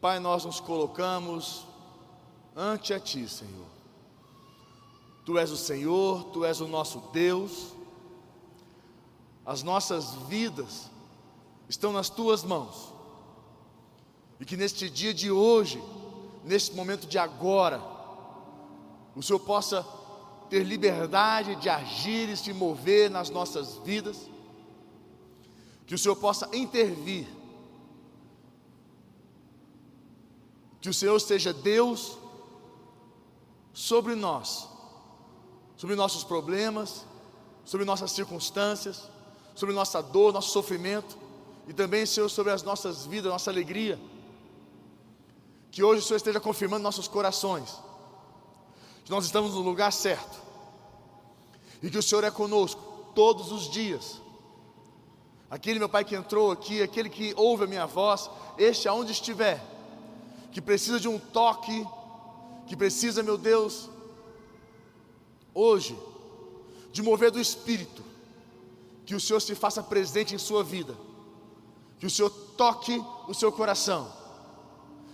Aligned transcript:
Pai, 0.00 0.18
nós 0.18 0.46
nos 0.46 0.60
colocamos 0.60 1.66
ante 2.56 2.94
a 2.94 2.98
Ti, 2.98 3.28
Senhor. 3.28 3.66
Tu 5.26 5.36
és 5.38 5.50
o 5.50 5.56
Senhor, 5.58 6.24
Tu 6.32 6.42
és 6.44 6.60
o 6.60 6.66
nosso 6.66 7.00
Deus. 7.12 7.74
As 9.44 9.62
nossas 9.62 10.14
vidas 10.26 10.90
estão 11.68 11.92
nas 11.92 12.08
Tuas 12.08 12.42
mãos. 12.42 12.94
E 14.40 14.44
que 14.46 14.56
neste 14.56 14.88
dia 14.88 15.12
de 15.12 15.30
hoje, 15.30 15.82
neste 16.44 16.74
momento 16.74 17.06
de 17.06 17.18
agora, 17.18 17.82
o 19.14 19.22
Senhor 19.22 19.40
possa 19.40 19.86
ter 20.48 20.64
liberdade 20.64 21.56
de 21.56 21.68
agir 21.68 22.28
e 22.30 22.36
se 22.36 22.54
mover 22.54 23.10
nas 23.10 23.28
nossas 23.28 23.76
vidas, 23.84 24.28
que 25.86 25.94
o 25.94 25.98
Senhor 25.98 26.16
possa 26.16 26.48
intervir, 26.56 27.28
que 30.80 30.88
o 30.88 30.94
Senhor 30.94 31.20
seja 31.20 31.52
Deus 31.52 32.16
sobre 33.72 34.14
nós, 34.14 34.68
sobre 35.76 35.94
nossos 35.94 36.24
problemas, 36.24 37.04
sobre 37.64 37.84
nossas 37.84 38.12
circunstâncias, 38.12 39.08
sobre 39.54 39.74
nossa 39.74 40.02
dor, 40.02 40.32
nosso 40.32 40.50
sofrimento, 40.50 41.18
e 41.68 41.72
também, 41.72 42.04
Senhor, 42.06 42.28
sobre 42.28 42.52
as 42.52 42.62
nossas 42.62 43.06
vidas, 43.06 43.30
nossa 43.30 43.50
alegria. 43.50 44.00
Que 45.70 45.84
hoje 45.84 46.00
o 46.00 46.04
Senhor 46.04 46.16
esteja 46.16 46.40
confirmando 46.40 46.82
nossos 46.82 47.06
corações, 47.06 47.78
que 49.04 49.10
nós 49.10 49.24
estamos 49.24 49.54
no 49.54 49.60
lugar 49.60 49.92
certo, 49.92 50.40
e 51.82 51.90
que 51.90 51.98
o 51.98 52.02
Senhor 52.02 52.24
é 52.24 52.30
conosco 52.30 52.82
todos 53.14 53.52
os 53.52 53.70
dias. 53.70 54.20
Aquele 55.50 55.78
meu 55.78 55.88
Pai 55.88 56.04
que 56.04 56.14
entrou 56.14 56.50
aqui, 56.50 56.82
aquele 56.82 57.08
que 57.08 57.34
ouve 57.36 57.64
a 57.64 57.66
minha 57.66 57.86
voz, 57.86 58.30
este 58.56 58.88
aonde 58.88 59.12
estiver, 59.12 59.62
que 60.52 60.60
precisa 60.60 60.98
de 60.98 61.08
um 61.08 61.18
toque, 61.18 61.86
que 62.66 62.76
precisa, 62.76 63.22
meu 63.22 63.38
Deus, 63.38 63.88
hoje, 65.54 65.96
de 66.92 67.02
mover 67.02 67.30
do 67.30 67.40
Espírito, 67.40 68.02
que 69.06 69.14
o 69.14 69.20
Senhor 69.20 69.40
se 69.40 69.54
faça 69.54 69.82
presente 69.82 70.34
em 70.34 70.38
sua 70.38 70.62
vida, 70.62 70.96
que 71.98 72.06
o 72.06 72.10
Senhor 72.10 72.30
toque 72.56 73.02
o 73.28 73.34
seu 73.34 73.52
coração 73.52 74.12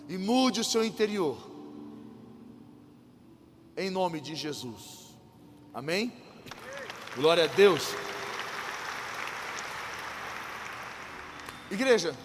e 0.09 0.17
mude 0.17 0.61
o 0.61 0.65
seu 0.65 0.85
interior, 0.85 1.37
em 3.77 3.91
nome 3.91 4.21
de 4.21 4.35
Jesus, 4.35 5.15
amém? 5.73 6.13
Glória 7.15 7.45
a 7.45 7.47
Deus. 7.47 7.83
Igreja, 11.71 12.17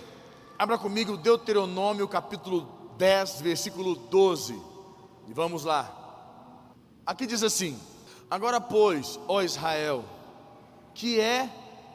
abra 0.58 0.78
comigo 0.78 1.18
Deuteronômio 1.18 2.08
capítulo 2.08 2.81
10, 3.02 3.42
versículo 3.42 3.96
12. 3.96 4.62
E 5.28 5.34
vamos 5.34 5.64
lá. 5.64 5.92
Aqui 7.04 7.26
diz 7.26 7.42
assim: 7.42 7.76
Agora, 8.30 8.62
pois, 8.62 9.20
ó 9.28 9.42
Israel, 9.42 10.06
que 10.94 11.20
é 11.20 11.50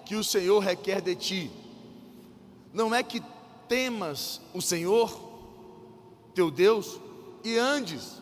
que 0.04 0.16
o 0.16 0.24
Senhor 0.24 0.58
requer 0.58 1.00
de 1.00 1.14
ti? 1.14 1.50
Não 2.72 2.92
é 2.92 3.04
que 3.04 3.22
temas 3.68 4.40
o 4.52 4.60
Senhor, 4.60 5.16
teu 6.34 6.50
Deus, 6.50 6.98
e 7.44 7.56
andes 7.56 8.20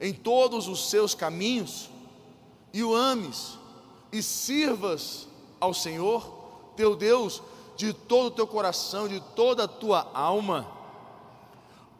em 0.00 0.12
todos 0.12 0.66
os 0.66 0.90
seus 0.90 1.14
caminhos, 1.14 1.88
e 2.72 2.82
o 2.82 2.92
ames, 2.92 3.56
e 4.10 4.20
sirvas 4.20 5.28
ao 5.60 5.72
Senhor, 5.72 6.26
teu 6.74 6.96
Deus, 6.96 7.40
de 7.76 7.92
todo 7.92 8.26
o 8.26 8.30
teu 8.32 8.48
coração, 8.48 9.06
de 9.06 9.20
toda 9.36 9.62
a 9.62 9.68
tua 9.68 10.10
alma, 10.12 10.77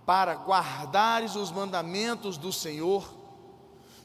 para 0.09 0.33
guardares 0.33 1.37
os 1.37 1.51
mandamentos 1.51 2.39
do 2.39 2.51
Senhor 2.51 3.07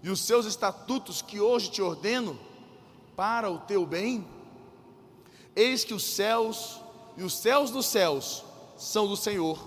e 0.01 0.09
os 0.09 0.19
seus 0.19 0.45
estatutos 0.45 1.21
que 1.21 1.39
hoje 1.39 1.71
te 1.71 1.81
ordeno, 1.81 2.37
para 3.15 3.49
o 3.49 3.59
teu 3.59 3.85
bem. 3.85 4.27
Eis 5.55 5.85
que 5.85 5.93
os 5.93 6.03
céus 6.03 6.81
e 7.15 7.23
os 7.23 7.37
céus 7.37 7.71
dos 7.71 7.85
céus 7.85 8.43
são 8.75 9.07
do 9.07 9.15
Senhor, 9.15 9.57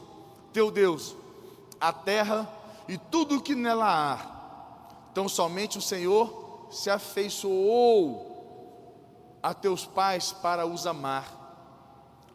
teu 0.52 0.70
Deus, 0.70 1.16
a 1.80 1.90
terra 1.90 2.46
e 2.86 2.98
tudo 2.98 3.36
o 3.36 3.40
que 3.40 3.54
nela 3.54 3.86
há. 3.88 5.08
Então 5.12 5.30
somente 5.30 5.78
o 5.78 5.82
Senhor 5.82 6.68
se 6.70 6.90
afeiçoou 6.90 8.28
a 9.42 9.54
teus 9.54 9.86
pais 9.86 10.32
para 10.32 10.66
os 10.66 10.86
amar 10.86 11.32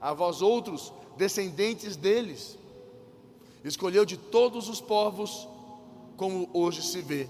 a 0.02 0.12
vós 0.12 0.42
outros, 0.42 0.92
descendentes 1.16 1.96
deles. 1.96 2.58
Escolheu 3.64 4.06
de 4.06 4.18
todos 4.18 4.70
os 4.70 4.82
povos, 4.82 5.48
como 6.18 6.50
hoje 6.54 6.82
se 6.82 7.02
vê. 7.02 7.30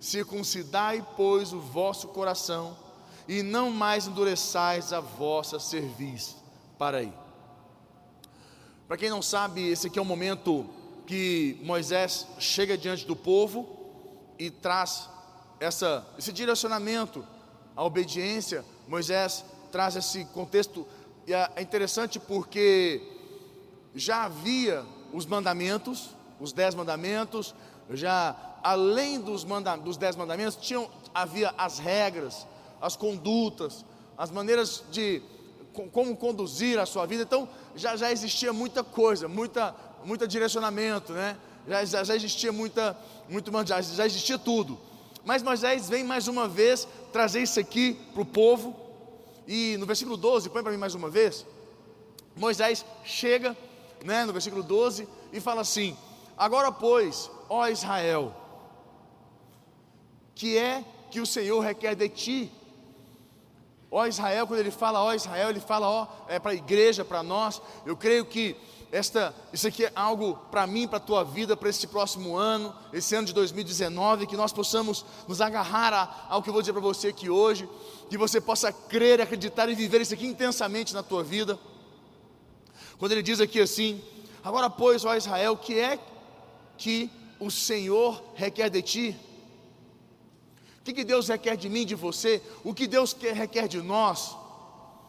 Circuncidai, 0.00 1.06
pois, 1.16 1.52
o 1.52 1.60
vosso 1.60 2.08
coração, 2.08 2.76
e 3.28 3.42
não 3.42 3.70
mais 3.70 4.06
endureçais 4.06 4.92
a 4.92 5.00
vossa 5.00 5.60
cerviz. 5.60 6.36
Para 6.76 6.98
aí. 6.98 7.12
Para 8.88 8.96
quem 8.96 9.08
não 9.08 9.22
sabe, 9.22 9.68
esse 9.68 9.86
aqui 9.86 9.98
é 9.98 10.02
o 10.02 10.04
momento 10.04 10.66
que 11.06 11.58
Moisés 11.62 12.26
chega 12.38 12.76
diante 12.76 13.06
do 13.06 13.14
povo 13.14 13.66
e 14.38 14.50
traz 14.50 15.08
essa, 15.60 16.06
esse 16.18 16.32
direcionamento, 16.32 17.24
a 17.76 17.84
obediência. 17.84 18.64
Moisés 18.88 19.44
traz 19.70 19.94
esse 19.96 20.24
contexto 20.26 20.86
e 21.26 21.32
é 21.32 21.62
interessante 21.62 22.18
porque 22.18 23.00
já 23.94 24.24
havia 24.24 24.84
os 25.12 25.26
mandamentos, 25.26 26.10
os 26.40 26.52
dez 26.52 26.74
mandamentos, 26.74 27.54
já 27.90 28.36
além 28.62 29.20
dos, 29.20 29.44
manda, 29.44 29.76
dos 29.76 29.96
dez 29.96 30.16
mandamentos, 30.16 30.56
tinham, 30.56 30.88
havia 31.14 31.54
as 31.58 31.78
regras, 31.78 32.46
as 32.80 32.96
condutas, 32.96 33.84
as 34.16 34.30
maneiras 34.30 34.82
de 34.90 35.22
como 35.72 36.16
conduzir 36.16 36.78
a 36.78 36.86
sua 36.86 37.06
vida. 37.06 37.22
Então 37.22 37.48
já, 37.74 37.96
já 37.96 38.10
existia 38.12 38.52
muita 38.52 38.84
coisa, 38.84 39.28
muita, 39.28 39.74
muita 40.04 40.26
direcionamento, 40.26 41.12
né? 41.12 41.36
Já, 41.66 41.84
já, 41.84 42.04
já 42.04 42.16
existia 42.16 42.52
muita, 42.52 42.96
muito 43.28 43.50
já, 43.66 43.80
já 43.80 44.06
existia 44.06 44.38
tudo. 44.38 44.78
Mas 45.24 45.42
Moisés 45.42 45.88
vem 45.88 46.02
mais 46.02 46.26
uma 46.26 46.48
vez 46.48 46.88
trazer 47.12 47.42
isso 47.42 47.60
aqui 47.60 47.94
para 48.12 48.22
o 48.22 48.26
povo 48.26 48.76
e 49.46 49.76
no 49.78 49.86
versículo 49.86 50.16
12, 50.16 50.50
põe 50.50 50.62
para 50.62 50.72
mim 50.72 50.78
mais 50.78 50.94
uma 50.94 51.08
vez. 51.08 51.46
Moisés 52.34 52.84
chega, 53.04 53.56
né, 54.04 54.24
no 54.24 54.32
versículo 54.32 54.62
12, 54.62 55.08
e 55.32 55.40
fala 55.40 55.60
assim: 55.60 55.96
Agora, 56.36 56.70
pois, 56.72 57.30
ó 57.48 57.68
Israel, 57.68 58.34
que 60.34 60.58
é 60.58 60.84
que 61.10 61.20
o 61.20 61.26
Senhor 61.26 61.60
requer 61.60 61.94
de 61.94 62.08
ti? 62.08 62.52
Ó 63.90 64.06
Israel, 64.06 64.46
quando 64.46 64.60
ele 64.60 64.70
fala 64.70 65.02
ó 65.02 65.12
Israel, 65.12 65.50
ele 65.50 65.60
fala 65.60 65.88
ó, 65.88 66.06
é 66.26 66.38
para 66.38 66.52
a 66.52 66.54
igreja, 66.54 67.04
para 67.04 67.22
nós. 67.22 67.60
Eu 67.84 67.94
creio 67.94 68.24
que 68.24 68.56
esta, 68.90 69.34
isso 69.52 69.68
aqui 69.68 69.84
é 69.84 69.92
algo 69.94 70.34
para 70.50 70.66
mim, 70.66 70.88
para 70.88 70.96
a 70.96 71.00
tua 71.00 71.22
vida, 71.22 71.56
para 71.56 71.68
esse 71.68 71.86
próximo 71.86 72.36
ano, 72.36 72.74
esse 72.92 73.14
ano 73.14 73.26
de 73.26 73.32
2019, 73.34 74.26
que 74.26 74.36
nós 74.36 74.52
possamos 74.52 75.04
nos 75.28 75.40
agarrar 75.40 75.92
a, 75.92 76.26
ao 76.28 76.42
que 76.42 76.48
eu 76.48 76.52
vou 76.52 76.62
dizer 76.62 76.72
para 76.72 76.80
você 76.80 77.08
aqui 77.08 77.30
hoje, 77.30 77.68
que 78.10 78.18
você 78.18 78.40
possa 78.40 78.72
crer, 78.72 79.20
acreditar 79.20 79.68
e 79.68 79.74
viver 79.74 80.00
isso 80.00 80.14
aqui 80.14 80.26
intensamente 80.26 80.92
na 80.92 81.02
tua 81.02 81.22
vida. 81.22 81.58
Quando 83.02 83.10
ele 83.10 83.22
diz 83.24 83.40
aqui 83.40 83.60
assim: 83.60 84.00
Agora, 84.44 84.70
pois, 84.70 85.04
ó 85.04 85.16
Israel, 85.16 85.56
que 85.56 85.76
é 85.76 85.98
que 86.78 87.10
o 87.40 87.50
Senhor 87.50 88.22
requer 88.36 88.70
de 88.70 88.80
ti? 88.80 89.16
O 90.78 90.84
que, 90.84 90.92
que 90.92 91.02
Deus 91.02 91.26
requer 91.26 91.56
de 91.56 91.68
mim, 91.68 91.84
de 91.84 91.96
você? 91.96 92.40
O 92.62 92.72
que 92.72 92.86
Deus 92.86 93.12
quer, 93.12 93.34
requer 93.34 93.66
de 93.66 93.82
nós? 93.82 94.36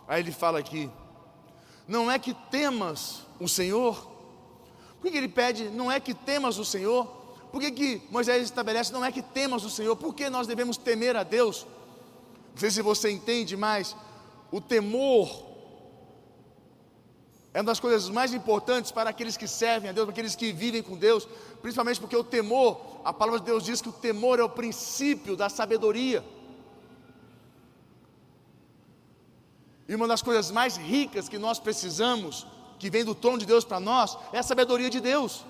Aí 0.08 0.24
ele 0.24 0.32
fala 0.32 0.58
aqui: 0.58 0.90
Não 1.88 2.10
é 2.10 2.18
que 2.18 2.34
temas 2.50 3.28
o 3.40 3.48
Senhor? 3.48 4.10
Por 5.00 5.12
que 5.12 5.16
ele 5.16 5.30
pede, 5.30 5.66
não 5.66 5.92
é 5.92 6.00
que 6.00 6.16
temas 6.16 6.58
o 6.58 6.66
Senhor? 6.66 7.06
Por 7.52 7.62
que, 7.62 7.70
que 7.70 8.02
Moisés 8.10 8.44
estabelece, 8.44 8.92
não 8.92 9.06
é 9.06 9.12
que 9.12 9.22
temas 9.22 9.64
o 9.64 9.70
Senhor? 9.70 9.96
Por 9.96 10.16
que 10.16 10.32
nós 10.32 10.48
devemos 10.48 10.78
temer 10.78 11.16
a 11.16 11.22
Deus? 11.22 11.68
Não 12.54 12.58
sei 12.58 12.72
se 12.72 12.82
você 12.82 13.12
entende, 13.12 13.56
mas 13.56 13.96
o 14.52 14.60
temor 14.60 15.53
é 17.54 17.60
uma 17.60 17.66
das 17.66 17.80
coisas 17.80 18.10
mais 18.10 18.34
importantes 18.34 18.92
para 18.92 19.12
aqueles 19.12 19.38
que 19.38 19.48
servem 19.48 19.90
a 19.90 19.94
Deus, 19.94 20.06
para 20.06 20.14
aqueles 20.14 20.36
que 20.36 20.52
vivem 20.52 20.82
com 20.82 20.98
Deus, 20.98 21.28
principalmente 21.62 22.00
porque 22.00 22.18
o 22.18 22.24
temor, 22.24 22.82
a 23.06 23.14
palavra 23.14 23.40
de 23.40 23.46
Deus 23.46 23.64
diz 23.64 23.80
que 23.80 23.90
o 23.90 23.94
temor 23.94 24.40
é 24.40 24.44
o 24.44 24.50
princípio 24.50 25.36
da 25.36 25.50
sabedoria. 25.50 26.24
E 29.88 29.94
uma 29.94 30.08
das 30.08 30.24
coisas 30.24 30.50
mais 30.50 30.78
ricas 30.78 31.30
que 31.30 31.38
nós 31.38 31.60
precisamos 31.60 32.48
que 32.80 32.90
vem 32.90 33.06
do 33.06 33.14
trono 33.14 33.38
de 33.38 33.46
Deus 33.46 33.64
para 33.64 33.80
nós 33.80 34.18
é 34.32 34.40
a 34.40 34.44
sabedoria 34.44 34.90
de 34.90 35.00
Deus. 35.00 35.46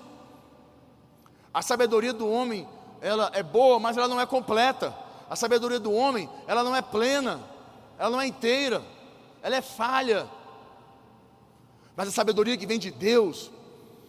A 1.54 1.62
sabedoria 1.62 2.12
do 2.12 2.28
homem, 2.28 2.68
ela 3.00 3.30
é 3.32 3.42
boa, 3.42 3.78
mas 3.78 3.96
ela 3.96 4.08
não 4.08 4.20
é 4.20 4.26
completa. 4.26 4.94
A 5.30 5.36
sabedoria 5.36 5.80
do 5.80 5.92
homem, 5.92 6.28
ela 6.46 6.62
não 6.62 6.76
é 6.76 6.82
plena, 6.82 7.40
ela 7.98 8.10
não 8.10 8.20
é 8.20 8.26
inteira, 8.26 8.82
ela 9.42 9.56
é 9.56 9.62
falha. 9.62 10.28
Mas 11.96 12.08
a 12.08 12.12
sabedoria 12.12 12.56
que 12.56 12.66
vem 12.66 12.78
de 12.78 12.90
Deus, 12.90 13.50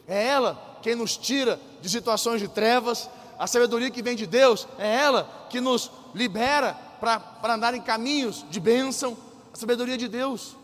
É 0.07 0.27
ela 0.27 0.77
quem 0.81 0.95
nos 0.95 1.17
tira 1.17 1.59
de 1.81 1.89
situações 1.89 2.39
de 2.39 2.47
trevas. 2.47 3.09
A 3.39 3.47
sabedoria 3.47 3.89
que 3.89 4.01
vem 4.01 4.15
de 4.15 4.25
Deus 4.27 4.67
é 4.77 4.95
ela 4.95 5.47
que 5.49 5.59
nos 5.59 5.91
libera 6.13 6.73
para 6.99 7.53
andar 7.53 7.73
em 7.73 7.81
caminhos 7.81 8.45
de 8.49 8.59
bênção. 8.59 9.17
A 9.51 9.57
sabedoria 9.57 9.97
de 9.97 10.07
Deus. 10.07 10.55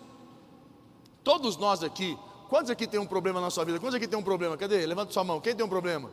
Todos 1.23 1.57
nós 1.57 1.83
aqui, 1.83 2.17
quantos 2.49 2.69
aqui 2.69 2.85
tem 2.85 2.99
um 2.99 3.05
problema 3.05 3.41
na 3.41 3.49
sua 3.49 3.65
vida? 3.65 3.79
Quantos 3.79 3.95
aqui 3.95 4.07
tem 4.07 4.17
um 4.17 4.23
problema? 4.23 4.57
Cadê? 4.57 4.85
Levanta 4.85 5.11
sua 5.11 5.23
mão. 5.23 5.41
Quem 5.41 5.55
tem 5.55 5.65
um 5.65 5.69
problema? 5.69 6.09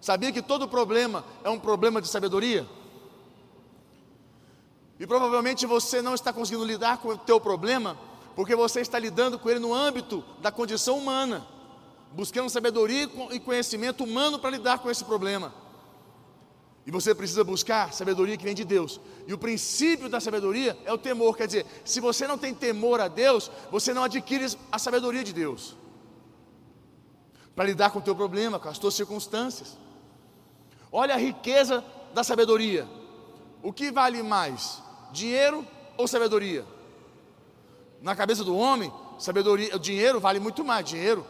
Sabia 0.00 0.32
que 0.32 0.42
todo 0.42 0.68
problema 0.68 1.24
é 1.44 1.50
um 1.50 1.58
problema 1.58 2.00
de 2.00 2.08
sabedoria? 2.08 2.66
E 4.98 5.06
provavelmente 5.06 5.66
você 5.66 6.00
não 6.00 6.14
está 6.14 6.32
conseguindo 6.32 6.64
lidar 6.64 6.98
com 6.98 7.08
o 7.08 7.18
teu 7.18 7.40
problema 7.40 7.98
porque 8.34 8.56
você 8.56 8.80
está 8.80 8.98
lidando 8.98 9.38
com 9.38 9.50
ele 9.50 9.60
no 9.60 9.74
âmbito 9.74 10.24
da 10.40 10.50
condição 10.50 10.98
humana, 10.98 11.46
buscando 12.12 12.48
sabedoria 12.48 13.08
e 13.30 13.40
conhecimento 13.40 14.04
humano 14.04 14.38
para 14.38 14.50
lidar 14.50 14.78
com 14.78 14.90
esse 14.90 15.04
problema. 15.04 15.52
E 16.84 16.90
você 16.90 17.14
precisa 17.14 17.44
buscar 17.44 17.92
sabedoria 17.92 18.36
que 18.36 18.44
vem 18.44 18.54
de 18.54 18.64
Deus. 18.64 19.00
E 19.26 19.32
o 19.32 19.38
princípio 19.38 20.08
da 20.08 20.18
sabedoria 20.18 20.76
é 20.84 20.92
o 20.92 20.98
temor. 20.98 21.36
Quer 21.36 21.46
dizer, 21.46 21.66
se 21.84 22.00
você 22.00 22.26
não 22.26 22.36
tem 22.36 22.52
temor 22.52 23.00
a 23.00 23.06
Deus, 23.06 23.50
você 23.70 23.94
não 23.94 24.02
adquire 24.02 24.46
a 24.70 24.78
sabedoria 24.78 25.22
de 25.22 25.32
Deus 25.32 25.76
para 27.54 27.66
lidar 27.66 27.90
com 27.90 27.98
o 27.98 28.02
teu 28.02 28.16
problema, 28.16 28.58
com 28.58 28.68
as 28.68 28.78
tuas 28.78 28.94
circunstâncias. 28.94 29.76
Olha 30.90 31.14
a 31.14 31.18
riqueza 31.18 31.84
da 32.14 32.24
sabedoria. 32.24 32.88
O 33.62 33.72
que 33.72 33.92
vale 33.92 34.22
mais, 34.22 34.82
dinheiro 35.12 35.64
ou 35.96 36.08
sabedoria? 36.08 36.64
Na 38.02 38.14
cabeça 38.14 38.44
do 38.44 38.56
homem, 38.56 38.92
sabedoria, 39.18 39.78
dinheiro 39.78 40.20
vale 40.20 40.40
muito 40.40 40.64
mais, 40.64 40.84
dinheiro. 40.84 41.24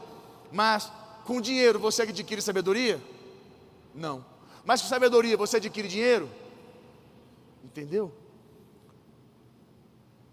Mas 0.50 0.90
com 1.24 1.40
dinheiro 1.40 1.78
você 1.78 2.02
adquire 2.02 2.42
sabedoria? 2.42 3.00
Não. 3.94 4.24
Mas 4.64 4.82
com 4.82 4.88
sabedoria 4.88 5.36
você 5.36 5.58
adquire 5.58 5.86
dinheiro? 5.86 6.28
Entendeu? 7.62 8.12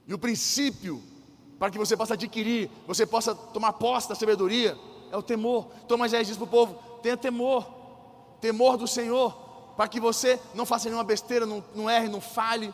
E 0.08 0.14
o 0.14 0.18
princípio 0.18 1.04
para 1.60 1.70
que 1.70 1.78
você 1.78 1.96
possa 1.96 2.14
adquirir, 2.14 2.72
você 2.88 3.06
possa 3.06 3.36
tomar 3.36 3.74
posse 3.74 4.08
da 4.08 4.16
sabedoria, 4.16 4.78
é 5.12 5.18
o 5.18 5.22
temor. 5.22 5.68
Então 5.86 5.98
Moisés 5.98 6.26
diz 6.26 6.38
para 6.38 6.46
o 6.46 6.48
povo: 6.48 6.74
tenha 7.04 7.18
temor 7.18 7.80
temor 8.40 8.78
do 8.78 8.88
Senhor, 8.88 9.34
para 9.76 9.88
que 9.88 10.00
você 10.00 10.40
não 10.54 10.66
faça 10.66 10.86
nenhuma 10.86 11.04
besteira, 11.04 11.46
não, 11.46 11.64
não 11.76 11.90
erre, 11.90 12.08
não 12.08 12.22
fale. 12.22 12.74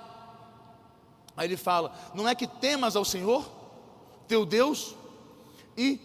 Aí 1.35 1.47
ele 1.47 1.57
fala: 1.57 1.93
não 2.13 2.27
é 2.27 2.35
que 2.35 2.47
temas 2.47 2.95
ao 2.95 3.05
Senhor, 3.05 3.45
teu 4.27 4.45
Deus, 4.45 4.95
e 5.77 5.99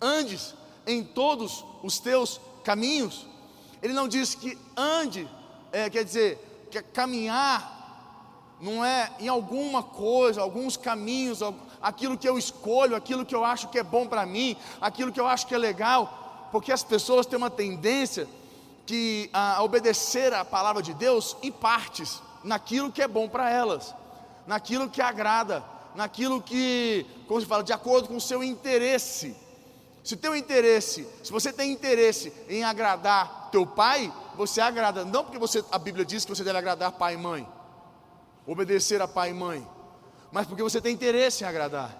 andes 0.00 0.54
em 0.86 1.04
todos 1.04 1.64
os 1.82 1.98
teus 1.98 2.40
caminhos. 2.64 3.26
Ele 3.82 3.92
não 3.92 4.08
diz 4.08 4.34
que 4.34 4.58
ande, 4.76 5.28
é, 5.72 5.88
quer 5.88 6.04
dizer, 6.04 6.66
que 6.70 6.82
caminhar 6.82 7.78
não 8.60 8.84
é 8.84 9.10
em 9.18 9.28
alguma 9.28 9.82
coisa, 9.82 10.42
alguns 10.42 10.76
caminhos, 10.76 11.40
aquilo 11.80 12.18
que 12.18 12.28
eu 12.28 12.36
escolho, 12.36 12.94
aquilo 12.94 13.24
que 13.24 13.34
eu 13.34 13.42
acho 13.42 13.68
que 13.68 13.78
é 13.78 13.82
bom 13.82 14.06
para 14.06 14.26
mim, 14.26 14.54
aquilo 14.80 15.10
que 15.10 15.18
eu 15.18 15.26
acho 15.26 15.46
que 15.46 15.54
é 15.54 15.58
legal 15.58 16.20
porque 16.50 16.72
as 16.72 16.82
pessoas 16.82 17.26
têm 17.26 17.36
uma 17.36 17.50
tendência 17.50 18.28
que 18.86 19.30
a 19.32 19.62
obedecer 19.62 20.32
a 20.34 20.44
palavra 20.44 20.82
de 20.82 20.92
Deus 20.92 21.36
em 21.42 21.52
partes, 21.52 22.20
naquilo 22.42 22.90
que 22.90 23.02
é 23.02 23.08
bom 23.08 23.28
para 23.28 23.50
elas, 23.50 23.94
naquilo 24.46 24.88
que 24.88 25.02
agrada, 25.02 25.62
naquilo 25.94 26.40
que, 26.40 27.06
como 27.26 27.40
se 27.40 27.46
fala, 27.46 27.62
de 27.62 27.72
acordo 27.72 28.08
com 28.08 28.16
o 28.16 28.20
seu 28.20 28.42
interesse. 28.42 29.36
Se 30.02 30.16
teu 30.16 30.34
interesse, 30.34 31.06
se 31.22 31.30
você 31.30 31.52
tem 31.52 31.70
interesse 31.72 32.32
em 32.48 32.64
agradar 32.64 33.50
teu 33.52 33.66
pai, 33.66 34.12
você 34.34 34.60
agrada, 34.60 35.04
não 35.04 35.24
porque 35.24 35.38
você, 35.38 35.62
a 35.70 35.78
Bíblia 35.78 36.04
diz 36.04 36.24
que 36.24 36.34
você 36.34 36.42
deve 36.42 36.58
agradar 36.58 36.92
pai 36.92 37.14
e 37.14 37.18
mãe, 37.18 37.46
obedecer 38.46 39.02
a 39.02 39.08
pai 39.08 39.30
e 39.30 39.34
mãe, 39.34 39.66
mas 40.32 40.46
porque 40.46 40.62
você 40.62 40.80
tem 40.80 40.94
interesse 40.94 41.44
em 41.44 41.46
agradar. 41.46 41.96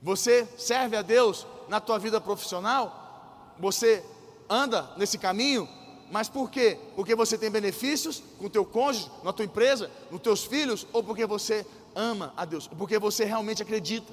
Você 0.00 0.48
serve 0.56 0.96
a 0.96 1.02
Deus 1.02 1.46
na 1.68 1.80
tua 1.80 1.98
vida 1.98 2.20
profissional, 2.20 3.54
você 3.58 4.04
anda 4.48 4.90
nesse 4.96 5.18
caminho, 5.18 5.68
mas 6.12 6.28
por 6.28 6.50
quê? 6.50 6.78
Porque 6.94 7.14
você 7.14 7.38
tem 7.38 7.50
benefícios 7.50 8.22
com 8.38 8.44
o 8.44 8.50
teu 8.50 8.66
cônjuge, 8.66 9.10
na 9.24 9.32
tua 9.32 9.46
empresa, 9.46 9.90
nos 10.10 10.20
teus 10.20 10.44
filhos, 10.44 10.86
ou 10.92 11.02
porque 11.02 11.24
você 11.24 11.66
ama 11.96 12.34
a 12.36 12.44
Deus, 12.44 12.68
ou 12.70 12.76
porque 12.76 12.98
você 12.98 13.24
realmente 13.24 13.62
acredita. 13.62 14.12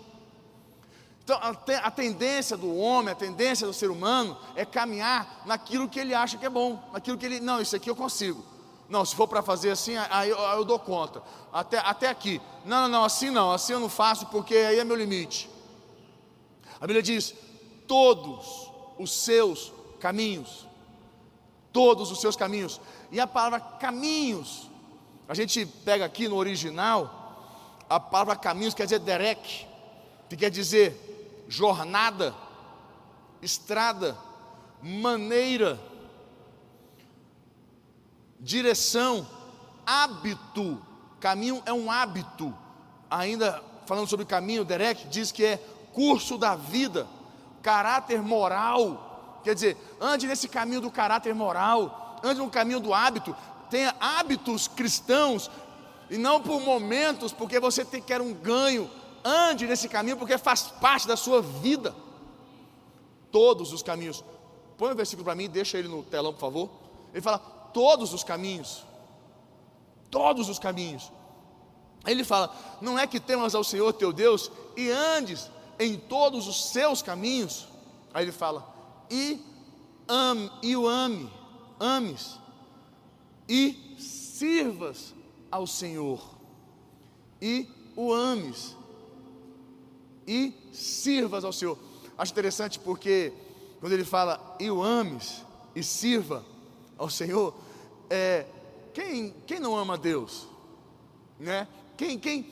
Então, 1.21 1.37
a 1.83 1.91
tendência 1.91 2.55
do 2.55 2.73
homem, 2.73 3.11
a 3.11 3.15
tendência 3.15 3.67
do 3.67 3.73
ser 3.73 3.91
humano 3.91 4.37
é 4.55 4.63
caminhar 4.63 5.43
naquilo 5.45 5.89
que 5.89 5.99
ele 5.99 6.13
acha 6.15 6.37
que 6.37 6.45
é 6.45 6.49
bom, 6.49 6.81
naquilo 6.93 7.17
que 7.17 7.25
ele, 7.25 7.41
não, 7.41 7.59
isso 7.59 7.75
aqui 7.75 7.89
eu 7.89 7.95
consigo. 7.97 8.45
Não, 8.87 9.03
se 9.03 9.13
for 9.13 9.27
para 9.27 9.43
fazer 9.43 9.71
assim, 9.71 9.97
aí 10.09 10.29
eu, 10.29 10.37
eu, 10.37 10.63
dou 10.63 10.79
conta. 10.79 11.21
Até, 11.51 11.79
até 11.79 12.07
aqui. 12.07 12.41
Não, 12.63 12.83
não, 12.83 12.87
não, 12.87 13.03
assim 13.03 13.29
não, 13.29 13.51
assim 13.51 13.73
eu 13.73 13.79
não 13.79 13.89
faço 13.89 14.25
porque 14.27 14.55
aí 14.55 14.79
é 14.79 14.85
meu 14.85 14.95
limite. 14.95 15.49
A 16.79 16.87
Bíblia 16.87 17.03
diz: 17.03 17.35
todos 17.85 18.71
os 18.97 19.11
seus 19.11 19.73
caminhos. 19.99 20.68
Todos 21.79 22.11
os 22.11 22.19
seus 22.19 22.35
caminhos. 22.35 22.81
E 23.09 23.21
a 23.21 23.25
palavra 23.25 23.61
caminhos, 23.61 24.69
a 25.29 25.33
gente 25.33 25.65
pega 25.65 26.03
aqui 26.03 26.27
no 26.27 26.35
original, 26.35 27.81
a 27.89 28.01
palavra 28.01 28.35
caminhos 28.35 28.73
quer 28.73 28.83
dizer 28.83 28.99
derek, 28.99 29.65
que 30.27 30.35
quer 30.35 30.49
dizer 30.49 31.45
jornada, 31.47 32.35
estrada, 33.41 34.17
maneira, 34.81 35.79
direção, 38.37 39.25
hábito. 39.85 40.81
Caminho 41.21 41.63
é 41.65 41.71
um 41.71 41.89
hábito. 41.89 42.53
Ainda 43.09 43.63
falando 43.85 44.09
sobre 44.09 44.25
caminho, 44.25 44.65
Derek 44.65 45.07
diz 45.07 45.31
que 45.31 45.45
é 45.45 45.57
curso 45.93 46.37
da 46.37 46.55
vida 46.55 47.07
caráter 47.61 48.21
moral. 48.21 49.08
Quer 49.43 49.53
dizer, 49.53 49.77
ande 49.99 50.27
nesse 50.27 50.47
caminho 50.47 50.81
do 50.81 50.91
caráter 50.91 51.33
moral, 51.33 52.19
ande 52.23 52.39
no 52.39 52.49
caminho 52.49 52.79
do 52.79 52.93
hábito, 52.93 53.35
tenha 53.69 53.95
hábitos 53.99 54.67
cristãos 54.67 55.49
e 56.09 56.17
não 56.17 56.41
por 56.41 56.59
momentos, 56.59 57.31
porque 57.31 57.59
você 57.59 57.85
tem, 57.85 58.01
quer 58.01 58.21
um 58.21 58.33
ganho. 58.33 58.89
Ande 59.23 59.67
nesse 59.67 59.87
caminho 59.87 60.17
porque 60.17 60.37
faz 60.37 60.63
parte 60.63 61.07
da 61.07 61.15
sua 61.15 61.41
vida. 61.41 61.93
Todos 63.31 63.71
os 63.71 63.83
caminhos. 63.83 64.23
Põe 64.77 64.91
o 64.91 64.95
versículo 64.95 65.25
para 65.25 65.35
mim, 65.35 65.49
deixa 65.49 65.77
ele 65.77 65.87
no 65.87 66.03
telão, 66.03 66.33
por 66.33 66.39
favor. 66.39 66.69
Ele 67.13 67.21
fala: 67.21 67.37
todos 67.37 68.13
os 68.13 68.23
caminhos. 68.23 68.83
Todos 70.09 70.49
os 70.49 70.57
caminhos. 70.57 71.11
Ele 72.07 72.23
fala: 72.23 72.55
não 72.81 72.97
é 72.97 73.05
que 73.05 73.19
temas 73.19 73.53
ao 73.53 73.63
Senhor 73.63 73.93
teu 73.93 74.11
Deus 74.11 74.51
e 74.75 74.89
andes 74.89 75.49
em 75.77 75.97
todos 75.97 76.47
os 76.47 76.71
seus 76.71 77.01
caminhos. 77.01 77.67
Aí 78.13 78.23
ele 78.23 78.31
fala: 78.31 78.65
e 79.09 79.39
ame, 80.07 80.51
e 80.61 80.75
o 80.75 80.87
ame, 80.87 81.29
ames, 81.79 82.37
e 83.47 83.95
sirvas 83.97 85.13
ao 85.51 85.65
Senhor, 85.65 86.21
e 87.41 87.67
o 87.95 88.13
ames, 88.13 88.75
e 90.27 90.53
sirvas 90.71 91.43
ao 91.43 91.51
Senhor. 91.51 91.77
Acho 92.17 92.31
interessante 92.31 92.79
porque 92.79 93.33
quando 93.79 93.93
ele 93.93 94.03
fala 94.03 94.55
e 94.59 94.69
o 94.69 94.83
ames 94.83 95.43
e 95.75 95.81
sirva 95.81 96.45
ao 96.97 97.09
Senhor, 97.09 97.55
é, 98.09 98.45
quem, 98.93 99.33
quem 99.47 99.59
não 99.59 99.75
ama 99.75 99.97
Deus? 99.97 100.47
Né? 101.39 101.67
Quem, 101.95 102.19
quem, 102.19 102.45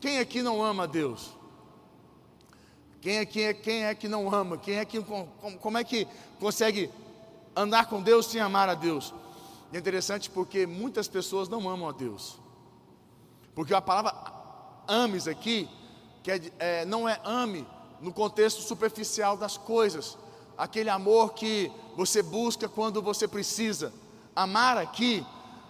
quem 0.00 0.18
aqui 0.18 0.42
não 0.42 0.62
ama 0.62 0.86
Deus? 0.86 1.37
Quem 3.00 3.18
é, 3.18 3.26
quem 3.26 3.44
é, 3.44 3.54
quem 3.54 3.84
é 3.84 3.94
que 3.94 4.08
não 4.08 4.32
ama? 4.34 4.58
Quem 4.58 4.76
é 4.76 4.84
que 4.84 4.98
como 5.60 5.78
é 5.78 5.84
que 5.84 6.06
consegue 6.40 6.90
andar 7.54 7.86
com 7.86 8.02
Deus 8.02 8.26
sem 8.26 8.40
amar 8.40 8.68
a 8.68 8.74
Deus? 8.74 9.14
E 9.72 9.76
é 9.76 9.78
interessante 9.78 10.28
porque 10.30 10.66
muitas 10.66 11.06
pessoas 11.06 11.48
não 11.48 11.68
amam 11.68 11.88
a 11.88 11.92
Deus. 11.92 12.38
Porque 13.54 13.74
a 13.74 13.80
palavra 13.80 14.14
ames 14.86 15.28
aqui 15.28 15.68
quer, 16.22 16.40
é, 16.58 16.84
não 16.84 17.08
é 17.08 17.20
ame 17.24 17.66
no 18.00 18.12
contexto 18.12 18.62
superficial 18.62 19.36
das 19.36 19.56
coisas, 19.56 20.16
aquele 20.56 20.88
amor 20.90 21.34
que 21.34 21.70
você 21.96 22.22
busca 22.22 22.68
quando 22.68 23.02
você 23.02 23.28
precisa. 23.28 23.92
Amar 24.34 24.78
aqui 24.78 25.24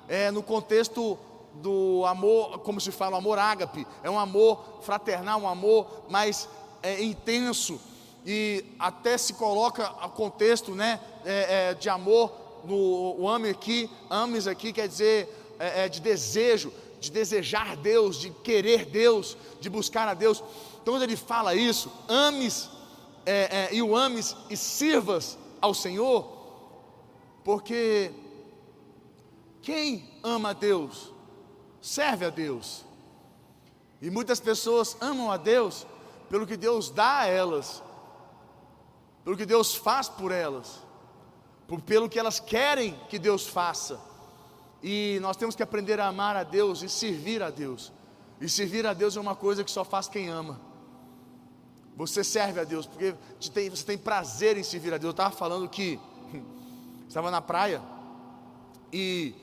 é 0.06 0.30
no 0.30 0.42
contexto 0.42 1.18
do 1.54 2.04
amor, 2.06 2.58
como 2.60 2.80
se 2.80 2.92
fala, 2.92 3.16
amor 3.16 3.38
ágape, 3.38 3.86
é 4.02 4.10
um 4.10 4.18
amor 4.18 4.80
fraternal, 4.82 5.40
um 5.40 5.48
amor 5.48 6.04
mais 6.08 6.48
é, 6.82 7.02
intenso 7.02 7.80
e 8.24 8.64
até 8.78 9.16
se 9.16 9.34
coloca 9.34 9.86
a 9.86 10.08
contexto 10.08 10.74
né, 10.74 11.00
é, 11.24 11.70
é, 11.70 11.74
de 11.74 11.88
amor 11.88 12.32
no 12.64 13.16
o 13.18 13.28
ame 13.28 13.48
aqui, 13.48 13.88
ames 14.10 14.46
aqui 14.46 14.72
quer 14.72 14.88
dizer 14.88 15.56
é, 15.58 15.84
é, 15.84 15.88
de 15.88 16.00
desejo, 16.00 16.72
de 17.00 17.10
desejar 17.10 17.76
Deus, 17.76 18.16
de 18.16 18.30
querer 18.30 18.84
Deus, 18.84 19.36
de 19.60 19.70
buscar 19.70 20.08
a 20.08 20.14
Deus. 20.14 20.42
Então 20.82 20.94
quando 20.94 21.04
ele 21.04 21.16
fala 21.16 21.54
isso, 21.54 21.90
ames 22.08 22.68
é, 23.24 23.68
e 23.72 23.82
o 23.82 23.96
ames 23.96 24.36
e 24.50 24.56
sirvas 24.56 25.38
ao 25.60 25.74
Senhor, 25.74 26.26
porque 27.44 28.10
quem 29.62 30.08
ama 30.22 30.50
a 30.50 30.52
Deus, 30.52 31.12
serve 31.80 32.24
a 32.24 32.30
Deus. 32.30 32.84
E 34.00 34.10
muitas 34.10 34.40
pessoas 34.40 34.96
amam 35.00 35.30
a 35.30 35.36
Deus 35.36 35.86
pelo 36.28 36.46
que 36.46 36.56
Deus 36.56 36.90
dá 36.90 37.20
a 37.20 37.26
elas, 37.26 37.82
pelo 39.24 39.36
que 39.36 39.46
Deus 39.46 39.74
faz 39.74 40.08
por 40.08 40.30
elas, 40.30 40.82
por, 41.66 41.80
pelo 41.80 42.08
que 42.08 42.18
elas 42.18 42.38
querem 42.38 42.98
que 43.08 43.18
Deus 43.18 43.46
faça. 43.46 44.00
E 44.82 45.18
nós 45.20 45.36
temos 45.36 45.56
que 45.56 45.62
aprender 45.62 45.98
a 45.98 46.06
amar 46.06 46.36
a 46.36 46.42
Deus 46.42 46.82
e 46.82 46.88
servir 46.88 47.42
a 47.42 47.50
Deus. 47.50 47.92
E 48.40 48.48
servir 48.48 48.86
a 48.86 48.92
Deus 48.92 49.16
é 49.16 49.20
uma 49.20 49.34
coisa 49.34 49.64
que 49.64 49.70
só 49.70 49.84
faz 49.84 50.08
quem 50.08 50.28
ama. 50.28 50.60
Você 51.96 52.22
serve 52.22 52.60
a 52.60 52.64
Deus 52.64 52.86
porque 52.86 53.14
tem, 53.52 53.68
você 53.68 53.84
tem 53.84 53.98
prazer 53.98 54.56
em 54.56 54.62
servir 54.62 54.94
a 54.94 54.98
Deus. 54.98 55.08
Eu 55.08 55.10
estava 55.10 55.34
falando 55.34 55.68
que 55.68 55.98
estava 57.08 57.30
na 57.30 57.40
praia 57.40 57.82
e 58.92 59.34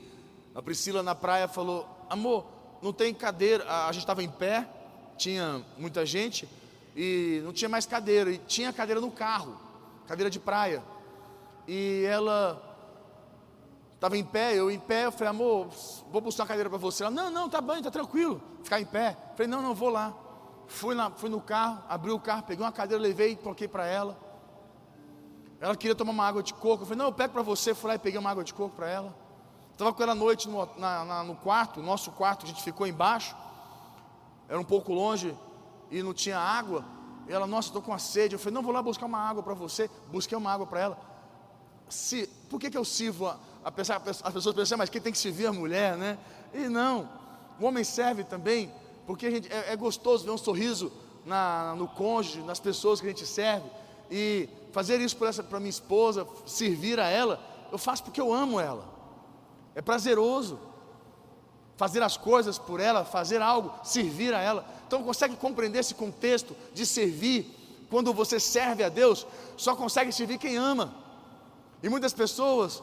a 0.54 0.62
Priscila 0.62 1.02
na 1.02 1.14
praia 1.14 1.46
falou: 1.48 1.86
Amor, 2.08 2.46
não 2.80 2.94
tem 2.94 3.12
cadeira. 3.12 3.64
A 3.86 3.92
gente 3.92 4.02
estava 4.02 4.22
em 4.22 4.30
pé, 4.30 4.66
tinha 5.18 5.62
muita 5.76 6.06
gente 6.06 6.48
e 6.96 7.42
não 7.44 7.52
tinha 7.52 7.68
mais 7.68 7.84
cadeira. 7.84 8.30
E 8.30 8.38
tinha 8.38 8.72
cadeira 8.72 9.00
no 9.00 9.10
carro, 9.10 9.56
cadeira 10.08 10.30
de 10.30 10.40
praia. 10.40 10.82
E 11.68 12.04
ela 12.08 12.62
estava 13.94 14.16
em 14.16 14.24
pé, 14.24 14.54
eu 14.54 14.70
em 14.70 14.78
pé, 14.78 15.04
eu 15.04 15.12
falei, 15.12 15.28
amor, 15.28 15.68
vou 16.10 16.20
buscar 16.20 16.44
uma 16.44 16.48
cadeira 16.48 16.70
para 16.70 16.78
você. 16.78 17.04
Ela, 17.04 17.10
não, 17.10 17.30
não, 17.30 17.48
tá 17.48 17.60
bem, 17.60 17.82
tá 17.82 17.90
tranquilo, 17.90 18.40
ficar 18.62 18.80
em 18.80 18.86
pé. 18.86 19.16
Eu 19.30 19.36
falei, 19.36 19.46
não, 19.46 19.60
não, 19.60 19.74
vou 19.74 19.90
lá. 19.90 20.14
Fui, 20.66 20.94
na, 20.94 21.10
fui 21.10 21.28
no 21.28 21.40
carro, 21.40 21.82
abri 21.88 22.10
o 22.10 22.18
carro, 22.18 22.42
peguei 22.42 22.64
uma 22.64 22.72
cadeira, 22.72 23.02
levei 23.02 23.32
e 23.32 23.36
coloquei 23.36 23.68
para 23.68 23.86
ela. 23.86 24.18
Ela 25.60 25.76
queria 25.76 25.94
tomar 25.94 26.12
uma 26.12 26.26
água 26.26 26.42
de 26.42 26.54
coco. 26.54 26.82
Eu 26.82 26.86
falei, 26.86 26.98
não, 26.98 27.06
eu 27.06 27.12
pego 27.12 27.32
para 27.32 27.42
você. 27.42 27.74
Fui 27.74 27.88
lá 27.88 27.94
e 27.94 27.98
peguei 27.98 28.18
uma 28.18 28.30
água 28.30 28.44
de 28.44 28.52
coco 28.52 28.74
para 28.74 28.88
ela. 28.88 29.14
Estava 29.72 29.92
com 29.92 30.02
ela 30.02 30.12
à 30.12 30.14
noite 30.14 30.48
no, 30.48 30.68
na, 30.76 31.04
na, 31.04 31.24
no 31.24 31.36
quarto, 31.36 31.82
nosso 31.82 32.10
quarto, 32.10 32.46
a 32.46 32.48
gente 32.48 32.62
ficou 32.62 32.86
embaixo. 32.86 33.36
Era 34.48 34.58
um 34.58 34.64
pouco 34.64 34.92
longe 34.92 35.36
e 35.90 36.02
não 36.02 36.12
tinha 36.12 36.38
água. 36.38 36.84
E 37.28 37.32
ela, 37.32 37.46
nossa, 37.46 37.68
estou 37.68 37.82
com 37.82 37.90
uma 37.90 37.98
sede. 37.98 38.34
Eu 38.34 38.38
falei, 38.38 38.54
não, 38.54 38.62
vou 38.62 38.72
lá 38.72 38.82
buscar 38.82 39.06
uma 39.06 39.18
água 39.18 39.42
para 39.42 39.54
você. 39.54 39.90
Busquei 40.10 40.36
uma 40.36 40.52
água 40.52 40.66
para 40.66 40.80
ela. 40.80 40.98
Se, 41.88 42.26
por 42.48 42.60
que, 42.60 42.70
que 42.70 42.78
eu 42.78 42.84
sirvo 42.84 43.26
a, 43.26 43.38
a 43.64 43.70
pessoa, 43.70 44.02
as 44.04 44.32
pessoas 44.32 44.54
pensam, 44.54 44.78
mas 44.78 44.90
quem 44.90 45.00
tem 45.00 45.12
que 45.12 45.18
servir 45.18 45.46
a 45.46 45.52
mulher, 45.52 45.96
né? 45.96 46.18
E 46.52 46.68
não, 46.68 47.08
o 47.60 47.64
homem 47.64 47.84
serve 47.84 48.24
também, 48.24 48.72
porque 49.06 49.30
gente, 49.30 49.52
é, 49.52 49.72
é, 49.72 49.76
gostoso 49.76 50.24
ver 50.24 50.30
um 50.30 50.38
sorriso 50.38 50.92
na, 51.24 51.74
no 51.76 51.88
cônjuge, 51.88 52.42
nas 52.42 52.60
pessoas 52.60 53.00
que 53.00 53.06
a 53.06 53.10
gente 53.10 53.26
serve, 53.26 53.68
e 54.10 54.48
fazer 54.72 55.00
isso 55.00 55.16
para 55.16 55.58
minha 55.58 55.70
esposa, 55.70 56.26
servir 56.44 56.98
a 57.00 57.08
ela, 57.08 57.40
eu 57.70 57.78
faço 57.78 58.04
porque 58.04 58.20
eu 58.20 58.32
amo 58.32 58.60
ela, 58.60 58.84
é 59.74 59.82
prazeroso 59.82 60.58
fazer 61.76 62.02
as 62.02 62.16
coisas 62.16 62.58
por 62.58 62.80
ela, 62.80 63.04
fazer 63.04 63.42
algo, 63.42 63.72
servir 63.84 64.34
a 64.34 64.40
ela. 64.40 64.64
Então 64.86 65.02
consegue 65.02 65.36
compreender 65.36 65.80
esse 65.80 65.94
contexto 65.94 66.56
de 66.72 66.86
servir? 66.86 67.54
Quando 67.90 68.12
você 68.12 68.40
serve 68.40 68.82
a 68.82 68.88
Deus, 68.88 69.26
só 69.56 69.76
consegue 69.76 70.12
servir 70.12 70.38
quem 70.38 70.56
ama. 70.56 70.94
E 71.82 71.88
muitas 71.88 72.12
pessoas 72.12 72.82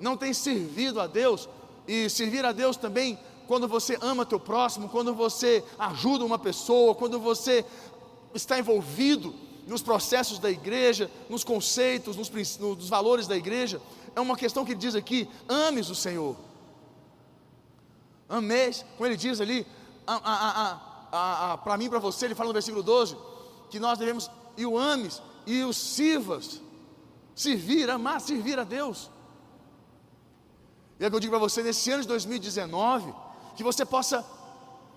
não 0.00 0.16
tem 0.16 0.34
servido 0.34 1.00
a 1.00 1.06
Deus, 1.06 1.48
e 1.86 2.08
servir 2.08 2.44
a 2.44 2.52
Deus 2.52 2.76
também 2.76 3.18
quando 3.46 3.68
você 3.68 3.98
ama 4.00 4.24
teu 4.24 4.40
próximo, 4.40 4.88
quando 4.88 5.14
você 5.14 5.62
ajuda 5.78 6.24
uma 6.24 6.38
pessoa, 6.38 6.94
quando 6.94 7.20
você 7.20 7.64
está 8.34 8.58
envolvido 8.58 9.34
nos 9.66 9.82
processos 9.82 10.38
da 10.38 10.50
igreja, 10.50 11.10
nos 11.28 11.44
conceitos, 11.44 12.16
nos, 12.16 12.30
nos 12.58 12.88
valores 12.88 13.26
da 13.26 13.36
igreja, 13.36 13.80
é 14.16 14.20
uma 14.20 14.36
questão 14.36 14.64
que 14.64 14.74
diz 14.74 14.94
aqui: 14.94 15.28
ames 15.48 15.90
o 15.90 15.94
Senhor. 15.94 16.36
Ameis, 18.28 18.84
como 18.96 19.06
ele 19.06 19.16
diz 19.16 19.40
ali, 19.40 19.66
para 21.62 21.76
mim 21.76 21.88
para 21.88 21.98
você, 21.98 22.26
ele 22.26 22.34
fala 22.34 22.48
no 22.48 22.52
versículo 22.52 22.82
12, 22.82 23.16
que 23.70 23.78
nós 23.78 23.98
devemos, 23.98 24.30
e 24.56 24.66
o 24.66 24.78
ames, 24.78 25.22
e 25.46 25.62
os 25.62 25.76
sirvas, 25.76 26.60
servir, 27.34 27.88
amar, 27.90 28.20
servir 28.20 28.58
a 28.58 28.64
Deus. 28.64 29.10
E 30.98 31.04
é 31.04 31.10
que 31.10 31.16
eu 31.16 31.20
digo 31.20 31.32
para 31.32 31.40
você, 31.40 31.62
nesse 31.62 31.90
ano 31.90 32.02
de 32.02 32.08
2019, 32.08 33.12
que 33.56 33.62
você 33.62 33.84
possa 33.84 34.24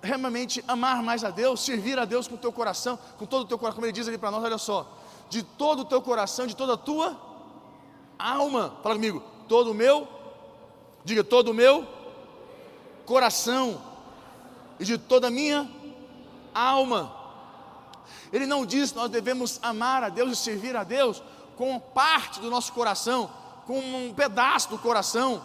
realmente 0.02 0.64
amar 0.68 1.02
mais 1.04 1.24
a 1.24 1.30
Deus, 1.30 1.62
servir 1.62 1.98
a 2.00 2.06
Deus 2.06 2.28
com 2.28 2.36
o 2.36 2.38
teu 2.38 2.52
coração, 2.52 2.98
com 3.18 3.26
todo 3.26 3.44
o 3.44 3.46
teu 3.46 3.58
coração, 3.58 3.76
como 3.76 3.86
ele 3.86 3.94
diz 3.94 4.08
ali 4.08 4.18
para 4.18 4.32
nós, 4.32 4.44
olha 4.44 4.58
só, 4.58 4.98
de 5.30 5.44
todo 5.44 5.82
o 5.82 5.86
teu 5.86 6.02
coração, 6.02 6.48
de 6.48 6.56
toda 6.56 6.74
a 6.74 6.78
tua 6.78 7.20
alma, 8.18 8.78
fala 8.82 8.96
comigo, 8.96 9.22
todo 9.48 9.72
o 9.72 9.74
meu, 9.74 10.08
diga 11.04 11.24
todo 11.24 11.50
o 11.50 11.54
meu 11.54 11.86
coração 13.06 13.82
e 14.80 14.86
de 14.86 14.98
toda 14.98 15.28
a 15.28 15.32
minha 15.32 15.77
alma. 16.54 17.16
Ele 18.32 18.46
não 18.46 18.66
diz 18.66 18.94
nós 18.94 19.10
devemos 19.10 19.60
amar 19.62 20.04
a 20.04 20.10
Deus 20.10 20.32
e 20.32 20.36
servir 20.36 20.76
a 20.76 20.84
Deus 20.84 21.22
com 21.56 21.80
parte 21.80 22.40
do 22.40 22.50
nosso 22.50 22.72
coração, 22.74 23.30
com 23.66 23.80
um 23.80 24.14
pedaço 24.14 24.70
do 24.70 24.78
coração, 24.78 25.44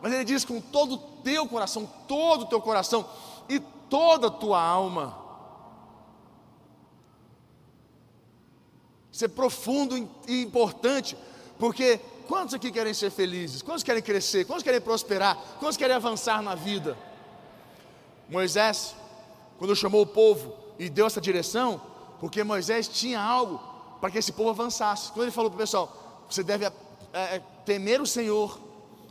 mas 0.00 0.12
ele 0.12 0.24
diz 0.24 0.44
com 0.44 0.60
todo 0.60 0.94
o 0.94 0.98
teu 1.22 1.46
coração, 1.46 1.88
todo 2.08 2.42
o 2.42 2.46
teu 2.46 2.60
coração 2.60 3.06
e 3.48 3.60
toda 3.60 4.28
a 4.28 4.30
tua 4.30 4.62
alma. 4.62 5.18
Isso 9.12 9.24
é 9.24 9.28
profundo 9.28 10.08
e 10.26 10.42
importante, 10.42 11.16
porque 11.58 12.00
quantos 12.26 12.54
aqui 12.54 12.70
querem 12.70 12.94
ser 12.94 13.10
felizes? 13.10 13.60
Quantos 13.60 13.82
querem 13.82 14.02
crescer? 14.02 14.46
Quantos 14.46 14.62
querem 14.62 14.80
prosperar? 14.80 15.36
Quantos 15.58 15.76
querem 15.76 15.94
avançar 15.94 16.40
na 16.40 16.54
vida? 16.54 16.96
Moisés, 18.28 18.94
quando 19.60 19.76
chamou 19.76 20.02
o 20.02 20.06
povo 20.06 20.52
e 20.76 20.88
deu 20.88 21.06
essa 21.06 21.20
direção, 21.20 21.80
porque 22.18 22.42
Moisés 22.42 22.88
tinha 22.88 23.22
algo 23.22 23.60
para 24.00 24.10
que 24.10 24.18
esse 24.18 24.32
povo 24.32 24.50
avançasse. 24.50 25.12
Quando 25.12 25.26
ele 25.26 25.30
falou 25.30 25.52
para 25.52 25.58
o 25.58 25.60
pessoal: 25.60 26.24
você 26.28 26.42
deve 26.42 26.64
é, 26.64 26.72
é, 27.12 27.42
temer 27.64 28.00
o 28.00 28.06
Senhor 28.06 28.58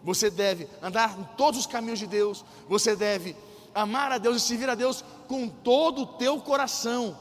você 0.04 0.30
deve 0.30 0.68
andar 0.82 1.18
em 1.20 1.24
todos 1.36 1.60
os 1.60 1.68
caminhos 1.68 2.00
de 2.00 2.08
Deus. 2.08 2.44
Você 2.68 2.96
deve 2.96 3.36
amar 3.74 4.12
a 4.12 4.18
Deus 4.18 4.38
e 4.38 4.40
servir 4.40 4.70
a 4.70 4.76
Deus 4.76 5.04
com 5.28 5.48
todo 5.48 6.04
o 6.04 6.06
teu 6.06 6.40
coração. 6.40 7.18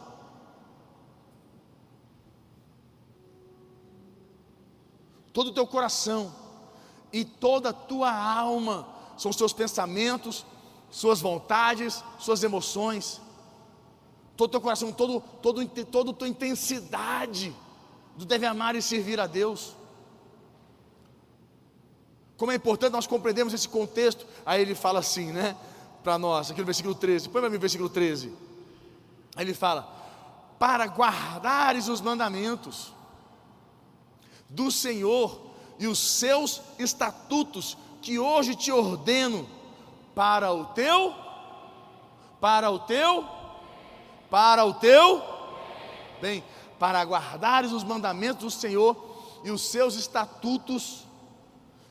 Todo 5.32 5.48
o 5.48 5.54
teu 5.54 5.66
coração 5.66 6.34
e 7.12 7.24
toda 7.24 7.70
a 7.70 7.72
tua 7.72 8.12
alma 8.12 8.88
são 9.16 9.30
os 9.30 9.36
teus 9.36 9.52
pensamentos, 9.52 10.44
suas 10.90 11.20
vontades, 11.20 12.02
suas 12.18 12.42
emoções. 12.42 13.20
Todo 14.36 14.48
o 14.48 14.52
teu 14.52 14.60
coração, 14.60 14.92
todo, 14.92 15.20
todo, 15.42 15.66
toda 15.66 16.10
a 16.10 16.14
tua 16.14 16.28
intensidade. 16.28 17.54
Tu 18.18 18.24
deve 18.24 18.46
amar 18.46 18.74
e 18.74 18.82
servir 18.82 19.20
a 19.20 19.26
Deus. 19.26 19.76
Como 22.36 22.52
é 22.52 22.54
importante 22.54 22.92
nós 22.92 23.06
compreendermos 23.06 23.52
esse 23.52 23.68
contexto. 23.68 24.26
Aí 24.46 24.62
ele 24.62 24.74
fala 24.74 25.00
assim, 25.00 25.32
né? 25.32 25.56
Para 26.04 26.16
nós, 26.18 26.50
aqui 26.50 26.60
no 26.60 26.66
versículo 26.66 26.94
13. 26.94 27.28
Põe 27.28 27.40
para 27.40 27.50
mim 27.50 27.56
o 27.56 27.60
versículo 27.60 27.88
13. 27.88 28.32
Aí 29.34 29.44
ele 29.44 29.54
fala: 29.54 29.82
Para 30.58 30.84
guardares 30.84 31.88
os 31.88 32.00
mandamentos 32.00 32.92
do 34.48 34.70
Senhor 34.70 35.48
e 35.78 35.86
os 35.86 35.98
seus 35.98 36.62
estatutos, 36.78 37.76
que 38.00 38.18
hoje 38.18 38.54
te 38.54 38.72
ordeno, 38.72 39.48
para 40.18 40.52
o 40.52 40.64
teu, 40.64 41.14
para 42.40 42.68
o 42.72 42.80
teu, 42.80 43.24
para 44.28 44.64
o 44.64 44.74
teu, 44.74 45.22
bem, 46.20 46.42
para 46.76 47.00
guardares 47.04 47.70
os 47.70 47.84
mandamentos 47.84 48.42
do 48.42 48.50
Senhor 48.50 48.96
e 49.44 49.50
os 49.52 49.62
seus 49.70 49.94
estatutos, 49.94 51.06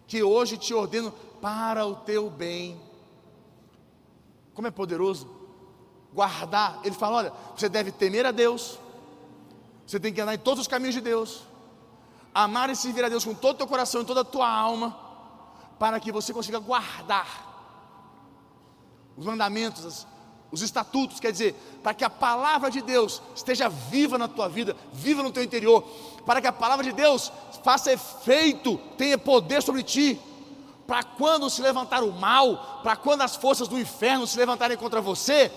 que 0.07 0.21
hoje 0.21 0.57
te 0.57 0.73
ordeno 0.73 1.09
para 1.41 1.85
o 1.85 1.95
teu 1.95 2.29
bem. 2.29 2.77
Como 4.53 4.67
é 4.67 4.71
poderoso 4.71 5.25
guardar. 6.13 6.81
Ele 6.83 6.95
fala: 6.95 7.19
olha, 7.19 7.33
você 7.55 7.69
deve 7.69 7.93
temer 7.93 8.25
a 8.25 8.31
Deus, 8.31 8.77
você 9.85 10.01
tem 10.01 10.13
que 10.13 10.19
andar 10.19 10.33
em 10.33 10.39
todos 10.39 10.63
os 10.63 10.67
caminhos 10.67 10.95
de 10.95 10.99
Deus, 10.99 11.43
amar 12.35 12.69
e 12.69 12.75
servir 12.75 13.05
a 13.05 13.09
Deus 13.09 13.23
com 13.23 13.33
todo 13.33 13.55
o 13.55 13.59
teu 13.59 13.67
coração 13.67 14.01
e 14.01 14.05
toda 14.05 14.19
a 14.19 14.25
tua 14.25 14.49
alma, 14.49 14.99
para 15.79 15.97
que 15.97 16.11
você 16.11 16.33
consiga 16.33 16.59
guardar 16.59 17.46
os 19.17 19.25
mandamentos, 19.25 20.05
os 20.51 20.61
estatutos, 20.61 21.19
quer 21.19 21.31
dizer, 21.31 21.55
para 21.83 21.93
que 21.93 22.05
a 22.05 22.09
palavra 22.09 22.69
de 22.69 22.81
Deus 22.81 23.21
esteja 23.35 23.67
viva 23.67 24.17
na 24.17 24.27
tua 24.27 24.47
vida, 24.47 24.75
viva 24.93 25.23
no 25.23 25.31
teu 25.31 25.43
interior, 25.43 25.83
para 26.25 26.39
que 26.39 26.47
a 26.47 26.53
palavra 26.53 26.85
de 26.85 26.93
Deus 26.93 27.31
faça 27.63 27.91
efeito, 27.91 28.77
tenha 28.97 29.17
poder 29.17 29.61
sobre 29.61 29.83
ti, 29.83 30.19
para 30.85 31.03
quando 31.03 31.49
se 31.49 31.61
levantar 31.61 32.03
o 32.03 32.13
mal, 32.13 32.79
para 32.81 32.95
quando 32.95 33.21
as 33.21 33.35
forças 33.35 33.67
do 33.67 33.77
inferno 33.77 34.25
se 34.25 34.37
levantarem 34.37 34.77
contra 34.77 35.01
você, 35.01 35.51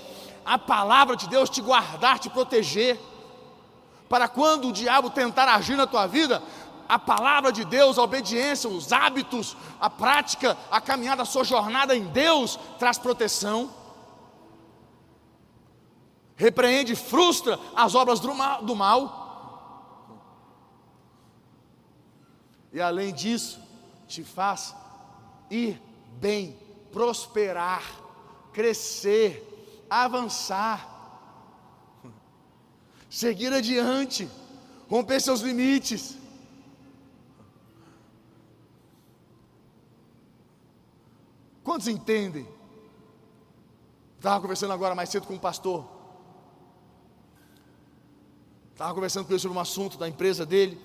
a 0.45 0.59
palavra 0.59 1.15
de 1.15 1.29
Deus 1.29 1.49
te 1.49 1.61
guardar, 1.61 2.19
te 2.19 2.29
proteger, 2.29 2.99
para 4.09 4.27
quando 4.27 4.69
o 4.69 4.73
diabo 4.73 5.09
tentar 5.11 5.47
agir 5.55 5.77
na 5.77 5.87
tua 5.87 6.09
vida, 6.09 6.43
a 6.91 6.99
palavra 6.99 7.53
de 7.53 7.65
Deus, 7.65 7.99
a 7.99 8.03
obediência, 8.03 8.69
os 8.69 8.93
hábitos, 8.93 9.57
a 9.81 9.89
prática, 9.89 10.59
a 10.69 10.81
caminhada, 10.81 11.23
a 11.23 11.25
sua 11.25 11.45
jornada 11.45 11.95
em 11.95 12.09
Deus 12.09 12.59
traz 12.81 12.99
proteção. 12.99 13.71
Repreende, 16.35 16.97
frustra 16.97 17.61
as 17.77 17.95
obras 17.95 18.19
do 18.19 18.75
mal. 18.75 19.21
E 22.73 22.81
além 22.81 23.15
disso, 23.15 23.63
te 24.09 24.25
faz 24.25 24.75
ir 25.49 25.81
bem, 26.21 26.59
prosperar, 26.93 27.85
crescer, 28.53 29.87
avançar, 29.89 30.89
seguir 33.09 33.53
adiante, 33.53 34.29
romper 34.89 35.21
seus 35.21 35.41
limites. 35.41 36.19
Quantos 41.71 41.87
entendem? 41.87 42.49
Estava 44.17 44.41
conversando 44.41 44.73
agora 44.73 44.93
mais 44.93 45.09
cedo 45.09 45.25
com 45.25 45.35
um 45.35 45.39
pastor. 45.39 45.87
Estava 48.73 48.93
conversando 48.93 49.25
com 49.25 49.33
ele 49.33 49.39
sobre 49.39 49.57
um 49.57 49.61
assunto 49.61 49.97
da 49.97 50.09
empresa 50.09 50.45
dele. 50.45 50.77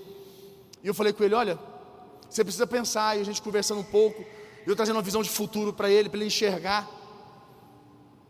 E 0.83 0.87
eu 0.87 0.93
falei 0.93 1.11
com 1.11 1.23
ele: 1.23 1.33
olha, 1.33 1.57
você 2.29 2.43
precisa 2.43 2.67
pensar. 2.67 3.17
E 3.17 3.21
a 3.21 3.23
gente 3.23 3.41
conversando 3.41 3.79
um 3.79 3.83
pouco. 3.83 4.23
Eu 4.63 4.75
trazendo 4.75 4.97
uma 4.97 5.01
visão 5.01 5.23
de 5.23 5.29
futuro 5.31 5.73
para 5.73 5.89
ele, 5.89 6.07
para 6.07 6.19
ele 6.19 6.27
enxergar. 6.27 6.87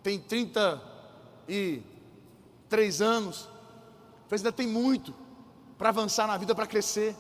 Tem 0.02 0.18
33 0.18 3.02
anos. 3.02 3.50
Mas 4.32 4.40
ainda 4.40 4.54
tem 4.54 4.66
muito 4.66 5.14
para 5.78 5.90
avançar 5.90 6.26
na 6.26 6.38
vida, 6.38 6.56
para 6.56 6.66
crescer. 6.66 7.18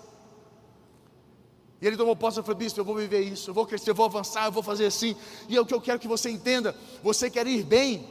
E 1.85 1.87
ele 1.87 1.97
tomou 1.97 2.15
posse 2.15 2.39
e 2.39 2.41
falou: 2.41 2.57
Bispo, 2.57 2.79
eu 2.79 2.83
vou 2.83 2.95
viver 2.95 3.21
isso, 3.21 3.51
eu 3.51 3.53
vou 3.53 3.63
crescer, 3.63 3.91
eu 3.91 3.95
vou 3.95 4.07
avançar, 4.07 4.45
eu 4.45 4.51
vou 4.51 4.63
fazer 4.63 4.87
assim. 4.87 5.15
E 5.47 5.55
é 5.55 5.61
o 5.61 5.65
que 5.67 5.73
eu 5.73 5.79
quero 5.79 5.99
que 5.99 6.07
você 6.07 6.31
entenda: 6.31 6.75
você 7.03 7.29
quer 7.29 7.45
ir 7.45 7.63
bem. 7.63 8.09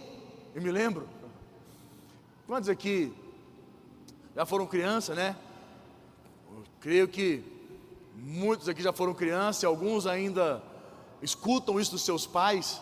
Eu 0.55 0.63
me 0.63 0.71
lembro. 0.71 1.09
Quantos 2.47 2.69
aqui 2.69 3.13
já 4.33 4.47
foram 4.47 4.65
criança, 4.65 5.13
né? 5.13 5.35
Eu 6.53 6.63
creio 6.79 7.09
que 7.09 7.43
muitos 8.15 8.69
aqui 8.69 8.81
já 8.81 8.93
foram 8.93 9.13
criança 9.13 9.65
e 9.65 9.67
alguns 9.67 10.07
ainda 10.07 10.63
escutam 11.21 11.81
isso 11.81 11.91
dos 11.91 12.03
seus 12.03 12.29
pais. 12.29 12.81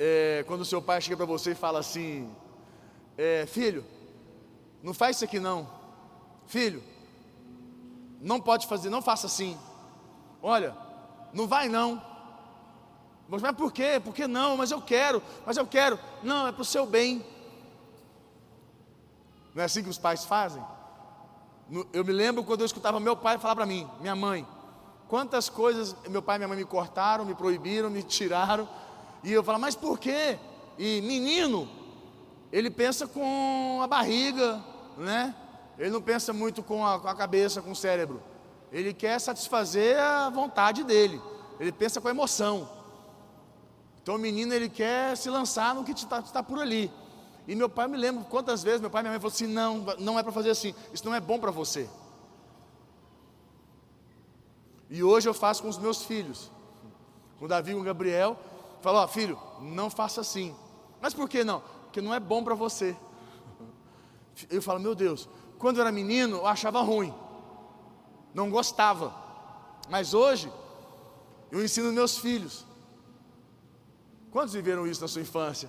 É, 0.00 0.42
quando 0.48 0.62
o 0.62 0.64
seu 0.64 0.82
pai 0.82 1.00
chega 1.00 1.16
para 1.16 1.26
você 1.26 1.52
e 1.52 1.54
fala 1.54 1.78
assim: 1.78 2.28
é, 3.16 3.46
Filho, 3.46 3.84
não 4.82 4.92
faz 4.92 5.14
isso 5.14 5.24
aqui 5.24 5.38
não. 5.38 5.70
Filho, 6.48 6.82
não 8.20 8.40
pode 8.40 8.66
fazer, 8.66 8.90
não 8.90 9.00
faça 9.00 9.26
assim. 9.26 9.58
Olha, 10.42 10.76
não 11.32 11.46
vai 11.46 11.68
não. 11.68 12.02
Mas, 13.28 13.40
mas 13.42 13.56
por 13.56 13.72
quê? 13.72 14.00
Por 14.02 14.14
que 14.14 14.26
não? 14.26 14.56
Mas 14.56 14.70
eu 14.70 14.82
quero, 14.82 15.22
mas 15.46 15.56
eu 15.56 15.66
quero. 15.66 15.98
Não, 16.22 16.46
é 16.46 16.52
para 16.52 16.62
o 16.62 16.64
seu 16.64 16.84
bem. 16.84 17.24
Não 19.54 19.62
é 19.62 19.64
assim 19.64 19.82
que 19.82 19.88
os 19.88 19.98
pais 19.98 20.24
fazem? 20.24 20.62
Eu 21.92 22.04
me 22.04 22.12
lembro 22.12 22.42
quando 22.44 22.60
eu 22.60 22.66
escutava 22.66 22.98
meu 22.98 23.16
pai 23.16 23.38
falar 23.38 23.54
para 23.54 23.66
mim, 23.66 23.88
minha 24.00 24.16
mãe, 24.16 24.46
quantas 25.08 25.48
coisas 25.48 25.94
meu 26.08 26.20
pai 26.20 26.36
e 26.36 26.38
minha 26.38 26.48
mãe 26.48 26.56
me 26.58 26.64
cortaram, 26.64 27.24
me 27.24 27.34
proibiram, 27.34 27.88
me 27.88 28.02
tiraram. 28.02 28.68
E 29.22 29.32
eu 29.32 29.42
falava, 29.44 29.62
mas 29.62 29.76
por 29.76 29.98
quê? 29.98 30.38
E 30.76 31.00
menino, 31.02 31.68
ele 32.52 32.70
pensa 32.70 33.06
com 33.06 33.80
a 33.82 33.86
barriga, 33.86 34.60
né? 34.96 35.34
Ele 35.80 35.88
não 35.88 36.02
pensa 36.02 36.30
muito 36.30 36.62
com 36.62 36.86
a, 36.86 37.00
com 37.00 37.08
a 37.08 37.14
cabeça, 37.14 37.62
com 37.62 37.70
o 37.70 37.76
cérebro. 37.76 38.22
Ele 38.70 38.92
quer 38.92 39.18
satisfazer 39.18 39.98
a 39.98 40.28
vontade 40.28 40.84
dele. 40.84 41.18
Ele 41.58 41.72
pensa 41.72 42.02
com 42.02 42.08
a 42.08 42.10
emoção. 42.10 42.68
Então 44.02 44.16
o 44.16 44.18
menino 44.18 44.52
ele 44.52 44.68
quer 44.68 45.16
se 45.16 45.30
lançar 45.30 45.74
no 45.74 45.82
que 45.82 45.92
está 45.92 46.20
tá 46.20 46.42
por 46.42 46.58
ali. 46.60 46.92
E 47.48 47.56
meu 47.56 47.66
pai, 47.66 47.88
me 47.88 47.96
lembro 47.96 48.26
quantas 48.26 48.62
vezes 48.62 48.78
meu 48.82 48.90
pai 48.90 49.00
e 49.00 49.04
minha 49.04 49.12
mãe 49.12 49.20
falaram 49.20 49.34
assim: 49.34 49.46
não, 49.46 49.78
não 49.98 50.18
é 50.18 50.22
para 50.22 50.30
fazer 50.32 50.50
assim, 50.50 50.74
isso 50.92 51.04
não 51.06 51.14
é 51.14 51.20
bom 51.20 51.38
para 51.38 51.50
você. 51.50 51.88
E 54.90 55.02
hoje 55.02 55.26
eu 55.26 55.32
faço 55.32 55.62
com 55.62 55.68
os 55.70 55.78
meus 55.78 56.04
filhos, 56.04 56.50
com 57.38 57.46
o 57.46 57.48
Davi 57.48 57.70
e 57.70 57.74
com 57.74 57.80
o 57.80 57.84
Gabriel, 57.84 58.36
falo: 58.82 58.98
ó, 58.98 59.08
filho, 59.08 59.38
não 59.62 59.88
faça 59.88 60.20
assim. 60.20 60.54
Mas 61.00 61.14
por 61.14 61.26
que 61.26 61.42
não? 61.42 61.62
Porque 61.84 62.02
não 62.02 62.12
é 62.12 62.20
bom 62.20 62.44
para 62.44 62.54
você. 62.54 62.94
Eu 64.50 64.60
falo: 64.60 64.78
meu 64.78 64.94
Deus, 64.94 65.28
quando 65.60 65.76
eu 65.76 65.82
era 65.82 65.92
menino, 65.92 66.38
eu 66.38 66.46
achava 66.46 66.80
ruim, 66.80 67.14
não 68.32 68.50
gostava. 68.50 69.14
Mas 69.90 70.14
hoje, 70.14 70.50
eu 71.52 71.62
ensino 71.62 71.92
meus 71.92 72.16
filhos. 72.16 72.64
Quantos 74.30 74.54
viveram 74.54 74.86
isso 74.86 75.02
na 75.02 75.08
sua 75.08 75.20
infância? 75.20 75.68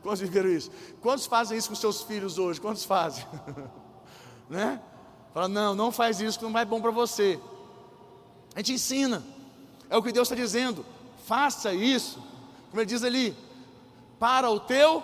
Quantos 0.00 0.20
viveram 0.20 0.48
isso? 0.48 0.70
Quantos 1.00 1.26
fazem 1.26 1.58
isso 1.58 1.68
com 1.68 1.74
seus 1.74 2.02
filhos 2.02 2.38
hoje? 2.38 2.60
Quantos 2.60 2.84
fazem? 2.84 3.26
né? 4.48 4.80
Fala, 5.34 5.48
não, 5.48 5.74
não 5.74 5.90
faz 5.90 6.20
isso 6.20 6.38
que 6.38 6.44
não 6.44 6.52
vai 6.52 6.64
bom 6.64 6.80
para 6.80 6.92
você. 6.92 7.40
A 8.54 8.60
gente 8.60 8.74
ensina. 8.74 9.24
É 9.90 9.96
o 9.96 10.02
que 10.02 10.12
Deus 10.12 10.28
está 10.28 10.36
dizendo. 10.36 10.86
Faça 11.26 11.74
isso. 11.74 12.22
Como 12.70 12.80
ele 12.80 12.86
diz 12.86 13.02
ali, 13.02 13.36
para 14.20 14.48
o 14.48 14.60
teu 14.60 15.02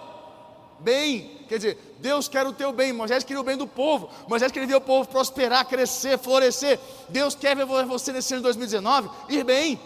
bem. 0.80 1.44
Quer 1.48 1.56
dizer, 1.56 1.96
Deus 1.98 2.28
quer 2.28 2.46
o 2.46 2.52
teu 2.52 2.72
bem. 2.72 2.92
Moisés 2.92 3.24
queria 3.24 3.40
o 3.40 3.44
bem 3.44 3.56
do 3.56 3.66
povo. 3.66 4.10
Moisés 4.28 4.52
queria 4.52 4.68
ver 4.68 4.76
o 4.76 4.80
povo 4.80 5.08
prosperar, 5.08 5.66
crescer, 5.66 6.18
florescer. 6.18 6.78
Deus 7.08 7.34
quer 7.34 7.56
ver 7.56 7.64
você 7.64 8.12
nesse 8.12 8.34
ano 8.34 8.40
de 8.40 8.44
2019 8.44 9.10
ir 9.28 9.44
bem. 9.44 9.80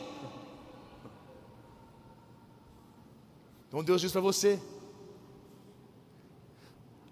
Então 3.68 3.83
Deus 3.83 4.00
diz 4.00 4.12
para 4.12 4.20
você. 4.20 4.61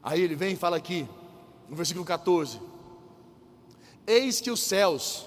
Aí 0.03 0.21
ele 0.21 0.35
vem 0.35 0.53
e 0.53 0.57
fala 0.57 0.77
aqui, 0.77 1.09
no 1.69 1.77
versículo 1.77 2.05
14: 2.05 2.61
Eis 4.07 4.41
que 4.41 4.51
os 4.51 4.61
céus, 4.61 5.27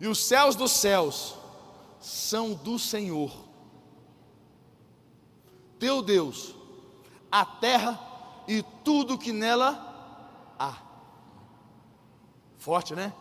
e 0.00 0.06
os 0.06 0.18
céus 0.18 0.54
dos 0.54 0.72
céus, 0.72 1.34
são 2.00 2.54
do 2.54 2.78
Senhor, 2.78 3.32
teu 5.78 6.02
Deus, 6.02 6.54
a 7.30 7.44
terra 7.44 7.98
e 8.48 8.62
tudo 8.84 9.18
que 9.18 9.32
nela 9.32 10.54
há. 10.58 10.76
Forte, 12.58 12.94
né? 12.94 13.12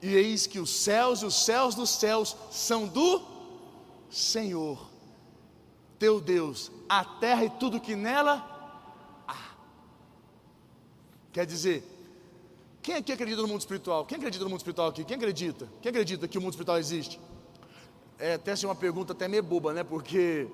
E 0.00 0.14
eis 0.14 0.46
que 0.46 0.58
os 0.58 0.70
céus 0.70 1.20
e 1.20 1.26
os 1.26 1.44
céus 1.44 1.74
dos 1.74 1.90
céus 1.90 2.36
são 2.50 2.86
do 2.86 3.22
Senhor, 4.10 4.86
teu 5.98 6.20
Deus, 6.20 6.70
a 6.88 7.04
terra 7.04 7.44
e 7.44 7.50
tudo 7.50 7.80
que 7.80 7.96
nela 7.96 8.44
há. 9.26 9.54
Quer 11.32 11.46
dizer, 11.46 11.82
quem 12.82 12.96
aqui 12.96 13.12
acredita 13.12 13.40
no 13.40 13.48
mundo 13.48 13.60
espiritual? 13.60 14.04
Quem 14.04 14.18
acredita 14.18 14.44
no 14.44 14.50
mundo 14.50 14.60
espiritual 14.60 14.88
aqui? 14.88 15.04
Quem 15.04 15.16
acredita? 15.16 15.66
Quem 15.80 15.88
acredita 15.88 16.28
que 16.28 16.36
o 16.36 16.40
mundo 16.40 16.52
espiritual 16.52 16.78
existe? 16.78 17.18
É 18.18 18.34
até 18.34 18.52
assim 18.52 18.66
uma 18.66 18.74
pergunta 18.74 19.14
até 19.14 19.26
meio 19.26 19.42
boba, 19.42 19.72
né? 19.72 19.82
Porque 19.82 20.46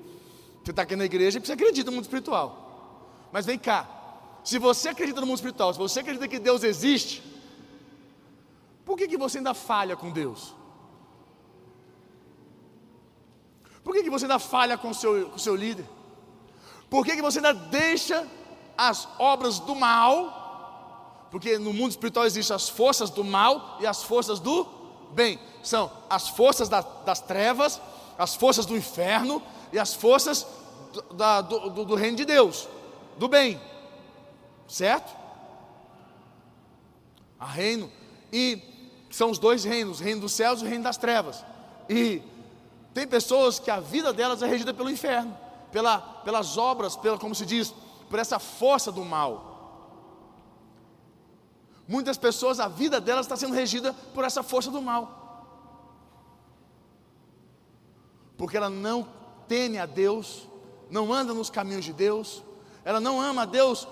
você 0.65 0.71
está 0.71 0.83
aqui 0.83 0.95
na 0.95 1.05
igreja 1.05 1.39
e 1.39 1.45
você 1.45 1.53
acredita 1.53 1.91
no 1.91 1.97
mundo 1.97 2.05
espiritual. 2.05 2.70
Mas 3.33 3.47
vem 3.47 3.59
cá, 3.59 3.89
se 4.43 4.59
você 4.59 4.89
acredita 4.89 5.21
no 5.21 5.27
mundo 5.27 5.37
espiritual, 5.37 5.73
se 5.73 5.79
você 5.79 6.01
acredita 6.01 6.27
que 6.27 6.39
Deus 6.39 6.65
existe, 6.65 7.23
por 8.85 8.97
que, 8.97 9.07
que 9.07 9.17
você 9.17 9.39
ainda 9.39 9.55
falha 9.55 9.97
com 9.97 10.11
Deus? 10.11 10.55
Por 13.85 13.95
que, 13.95 14.03
que 14.03 14.11
você 14.11 14.25
ainda 14.25 14.39
falha 14.39 14.77
com 14.77 14.91
o 14.91 14.95
seu, 14.95 15.31
com 15.31 15.39
seu 15.39 15.55
líder? 15.55 15.87
Por 16.89 17.05
que, 17.05 17.15
que 17.15 17.23
você 17.23 17.39
ainda 17.39 17.53
deixa 17.53 18.27
as 18.77 19.09
obras 19.19 19.59
do 19.61 19.75
mal? 19.75 21.29
Porque 21.31 21.59
no 21.59 21.73
mundo 21.73 21.91
espiritual 21.91 22.27
existem 22.27 22.55
as 22.55 22.69
forças 22.69 23.11
do 23.11 23.23
mal 23.23 23.79
e 23.81 23.87
as 23.87 24.03
forças 24.03 24.41
do 24.41 24.67
bem. 25.13 25.39
São 25.63 25.91
as 26.09 26.29
forças 26.29 26.69
da, 26.69 26.81
das 26.81 27.21
trevas, 27.21 27.81
as 28.19 28.35
forças 28.35 28.67
do 28.67 28.77
inferno 28.77 29.41
e 29.73 29.79
as 29.79 29.95
forças 29.95 30.47
do, 30.93 31.15
da, 31.15 31.41
do, 31.41 31.85
do 31.85 31.95
reino 31.95 32.17
de 32.17 32.25
Deus 32.25 32.67
do 33.21 33.29
bem, 33.29 33.61
certo? 34.67 35.15
A 37.39 37.45
reino, 37.45 37.93
e 38.33 38.63
são 39.11 39.31
os 39.31 39.39
dois 39.39 39.63
reinos, 39.63 40.01
o 40.01 40.03
reino 40.03 40.23
dos 40.23 40.33
céus 40.33 40.63
e 40.63 40.65
o 40.65 40.67
reino 40.67 40.85
das 40.85 40.97
trevas. 40.97 41.45
E 41.87 42.23
tem 42.95 43.07
pessoas 43.07 43.59
que 43.59 43.71
a 43.71 43.79
vida 43.79 44.11
delas 44.11 44.43
é 44.43 44.47
regida 44.47 44.73
pelo 44.73 44.89
inferno, 44.89 45.37
pela, 45.71 45.99
pelas 45.99 46.57
obras, 46.57 46.97
pela, 46.97 47.19
como 47.19 47.35
se 47.35 47.45
diz, 47.45 47.75
por 48.09 48.19
essa 48.19 48.39
força 48.39 48.91
do 48.91 49.05
mal. 49.05 49.51
Muitas 51.87 52.17
pessoas, 52.17 52.59
a 52.59 52.69
vida 52.69 53.03
delas 53.03 53.27
está 53.27 53.37
sendo 53.37 53.53
regida 53.53 53.93
por 54.15 54.25
essa 54.25 54.43
força 54.43 54.71
do 54.71 54.81
mal. 54.81 55.45
Porque 58.39 58.57
ela 58.57 58.71
não 58.71 59.07
teme 59.47 59.77
a 59.77 59.85
Deus, 59.85 60.49
não 60.89 61.13
anda 61.13 61.35
nos 61.35 61.51
caminhos 61.51 61.85
de 61.85 61.93
Deus, 61.93 62.43
ela 62.85 63.01
não 63.01 63.21
ama 63.21 63.43
a 63.43 63.47
Deus 63.47 63.87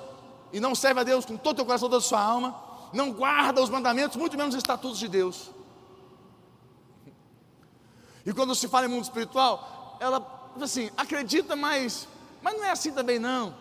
e 0.53 0.61
não 0.61 0.75
serve 0.75 1.01
a 1.01 1.05
Deus 1.05 1.25
com 1.25 1.37
todo 1.37 1.61
o 1.61 1.65
coração, 1.65 1.89
toda 1.89 1.99
a 1.99 2.07
sua 2.07 2.21
alma, 2.21 2.59
não 2.93 3.13
guarda 3.13 3.63
os 3.63 3.71
mandamentos, 3.71 4.17
muito 4.17 4.37
menos 4.37 4.55
os 4.55 4.59
estatutos 4.59 4.99
de 4.99 5.09
Deus. 5.09 5.51
E 8.25 8.33
quando 8.33 8.55
se 8.55 8.69
fala 8.69 8.87
em 8.87 8.89
mundo 8.89 9.05
espiritual, 9.05 9.97
ela 10.01 10.53
assim, 10.61 10.91
acredita, 10.97 11.55
mas, 11.55 12.09
mas 12.43 12.55
não 12.55 12.65
é 12.65 12.71
assim 12.71 12.93
também 12.93 13.19
não. 13.19 13.55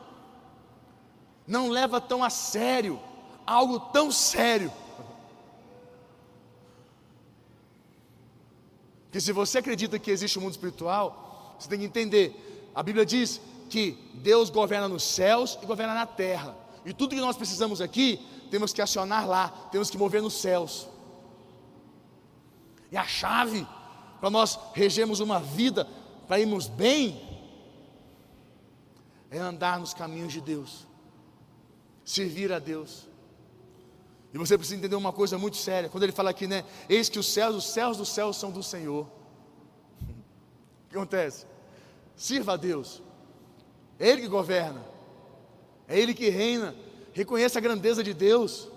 Não 1.46 1.70
leva 1.70 2.02
tão 2.02 2.24
a 2.24 2.30
sério, 2.30 3.00
algo 3.46 3.80
tão 3.80 4.12
sério. 4.12 4.72
Que 9.12 9.22
se 9.22 9.32
você 9.32 9.60
acredita 9.60 9.98
que 9.98 10.12
existe 10.12 10.38
um 10.38 10.42
mundo 10.42 10.52
espiritual, 10.52 11.56
você 11.58 11.70
tem 11.70 11.80
que 11.80 11.86
entender. 11.86 12.70
A 12.76 12.84
Bíblia 12.84 13.06
diz 13.06 13.42
que 13.70 13.98
Deus 14.16 14.50
governa 14.50 14.88
nos 14.88 15.04
céus 15.04 15.58
e 15.62 15.66
governa 15.66 15.94
na 15.94 16.06
terra. 16.06 16.56
E 16.86 16.94
tudo 16.94 17.16
que 17.16 17.22
nós 17.22 17.36
precisamos 17.36 17.82
aqui, 17.82 18.20
temos 18.50 18.72
que 18.72 18.82
acionar 18.82 19.28
lá, 19.28 19.50
temos 19.72 19.90
que 19.90 19.98
mover 19.98 20.22
nos 20.22 20.36
céus. 20.36 20.88
E 22.92 22.98
a 22.98 23.06
chave 23.06 23.68
para 24.20 24.30
nós 24.30 24.58
regermos 24.74 25.20
uma 25.20 25.40
vida, 25.40 25.88
para 26.28 26.40
irmos 26.40 26.68
bem, 26.68 27.22
é 29.30 29.38
andar 29.38 29.80
nos 29.80 29.94
caminhos 29.94 30.34
de 30.34 30.42
Deus, 30.42 30.88
servir 32.04 32.52
a 32.52 32.60
Deus. 32.60 33.08
E 34.34 34.38
você 34.38 34.58
precisa 34.58 34.78
entender 34.78 34.96
uma 34.96 35.14
coisa 35.14 35.38
muito 35.38 35.58
séria. 35.58 35.90
Quando 35.90 36.04
ele 36.04 36.12
fala 36.12 36.30
aqui, 36.30 36.48
né? 36.48 36.64
Eis 36.90 37.10
que 37.10 37.20
os 37.20 37.28
céus, 37.28 37.56
os 37.56 37.66
céus 37.66 37.98
dos 37.98 38.10
céus 38.10 38.38
são 38.38 38.52
do 38.52 38.64
Senhor. 38.64 39.08
O 40.88 40.90
que 40.90 40.96
acontece? 40.96 41.46
Sirva 42.16 42.54
a 42.54 42.56
Deus. 42.56 43.02
É 44.00 44.10
Ele 44.10 44.22
que 44.22 44.28
governa. 44.28 44.84
É 45.88 46.00
Ele 46.00 46.14
que 46.14 46.30
reina. 46.30 46.76
Reconheça 47.14 47.60
a 47.60 47.62
grandeza 47.62 48.04
de 48.04 48.14
Deus. 48.14 48.70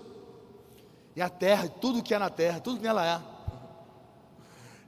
E 1.15 1.21
a 1.21 1.29
terra, 1.29 1.67
tudo 1.67 2.01
que 2.01 2.13
há 2.13 2.19
na 2.19 2.29
terra, 2.29 2.59
tudo 2.59 2.77
que 2.77 2.83
nela 2.83 3.15
há. 3.17 3.21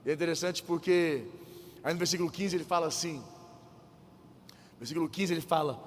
E 0.04 0.10
é 0.10 0.12
interessante 0.12 0.62
porque 0.62 1.26
aí 1.82 1.92
no 1.92 1.98
versículo 1.98 2.30
15 2.30 2.56
ele 2.56 2.64
fala 2.64 2.86
assim. 2.86 3.22
Versículo 4.78 5.08
15 5.08 5.34
ele 5.34 5.40
fala: 5.40 5.78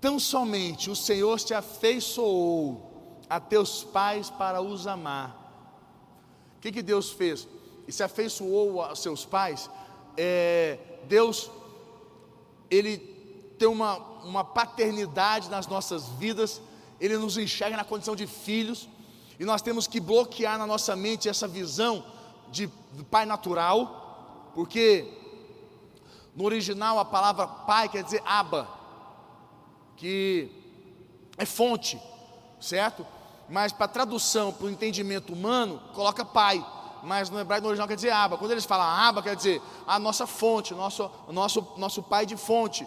Tão 0.00 0.18
somente 0.18 0.90
o 0.90 0.96
Senhor 0.96 1.38
te 1.40 1.54
afeiçoou 1.54 3.22
a 3.28 3.40
teus 3.40 3.84
pais 3.84 4.30
para 4.30 4.60
os 4.60 4.86
amar. 4.86 5.40
O 6.56 6.60
que, 6.60 6.72
que 6.72 6.82
Deus 6.82 7.10
fez? 7.10 7.46
E 7.86 7.92
se 7.92 8.02
afeiçoou 8.02 8.80
aos 8.80 9.00
seus 9.00 9.24
pais. 9.24 9.68
É, 10.16 10.78
Deus, 11.06 11.50
Ele 12.70 13.13
tem 13.58 13.68
uma, 13.68 13.96
uma 14.24 14.44
paternidade 14.44 15.48
nas 15.48 15.66
nossas 15.66 16.08
vidas, 16.10 16.60
Ele 17.00 17.16
nos 17.16 17.36
enxerga 17.36 17.76
na 17.76 17.84
condição 17.84 18.16
de 18.16 18.26
filhos, 18.26 18.88
e 19.38 19.44
nós 19.44 19.62
temos 19.62 19.86
que 19.86 20.00
bloquear 20.00 20.58
na 20.58 20.66
nossa 20.66 20.94
mente 20.94 21.28
essa 21.28 21.48
visão 21.48 22.04
de, 22.50 22.68
pai 23.10 23.26
natural, 23.26 24.50
porque 24.54 25.06
no 26.34 26.44
original 26.44 26.98
a 26.98 27.04
palavra 27.04 27.46
pai 27.46 27.88
quer 27.88 28.04
dizer 28.04 28.22
aba, 28.24 28.68
que 29.96 30.50
é 31.36 31.44
fonte, 31.44 32.00
certo? 32.60 33.06
Mas 33.48 33.72
para 33.72 33.88
tradução, 33.88 34.52
para 34.52 34.66
o 34.66 34.70
entendimento 34.70 35.32
humano, 35.32 35.80
coloca 35.92 36.24
pai. 36.24 36.64
Mas 37.02 37.28
no 37.28 37.38
hebraico 37.38 37.64
no 37.64 37.68
original 37.68 37.86
quer 37.86 37.96
dizer 37.96 38.10
aba. 38.10 38.38
Quando 38.38 38.52
eles 38.52 38.64
falam 38.64 38.86
aba, 38.86 39.22
quer 39.22 39.36
dizer 39.36 39.60
a 39.86 39.98
nossa 39.98 40.26
fonte, 40.26 40.72
nosso, 40.72 41.10
nosso, 41.28 41.66
nosso 41.76 42.02
pai 42.02 42.24
de 42.24 42.36
fonte. 42.36 42.86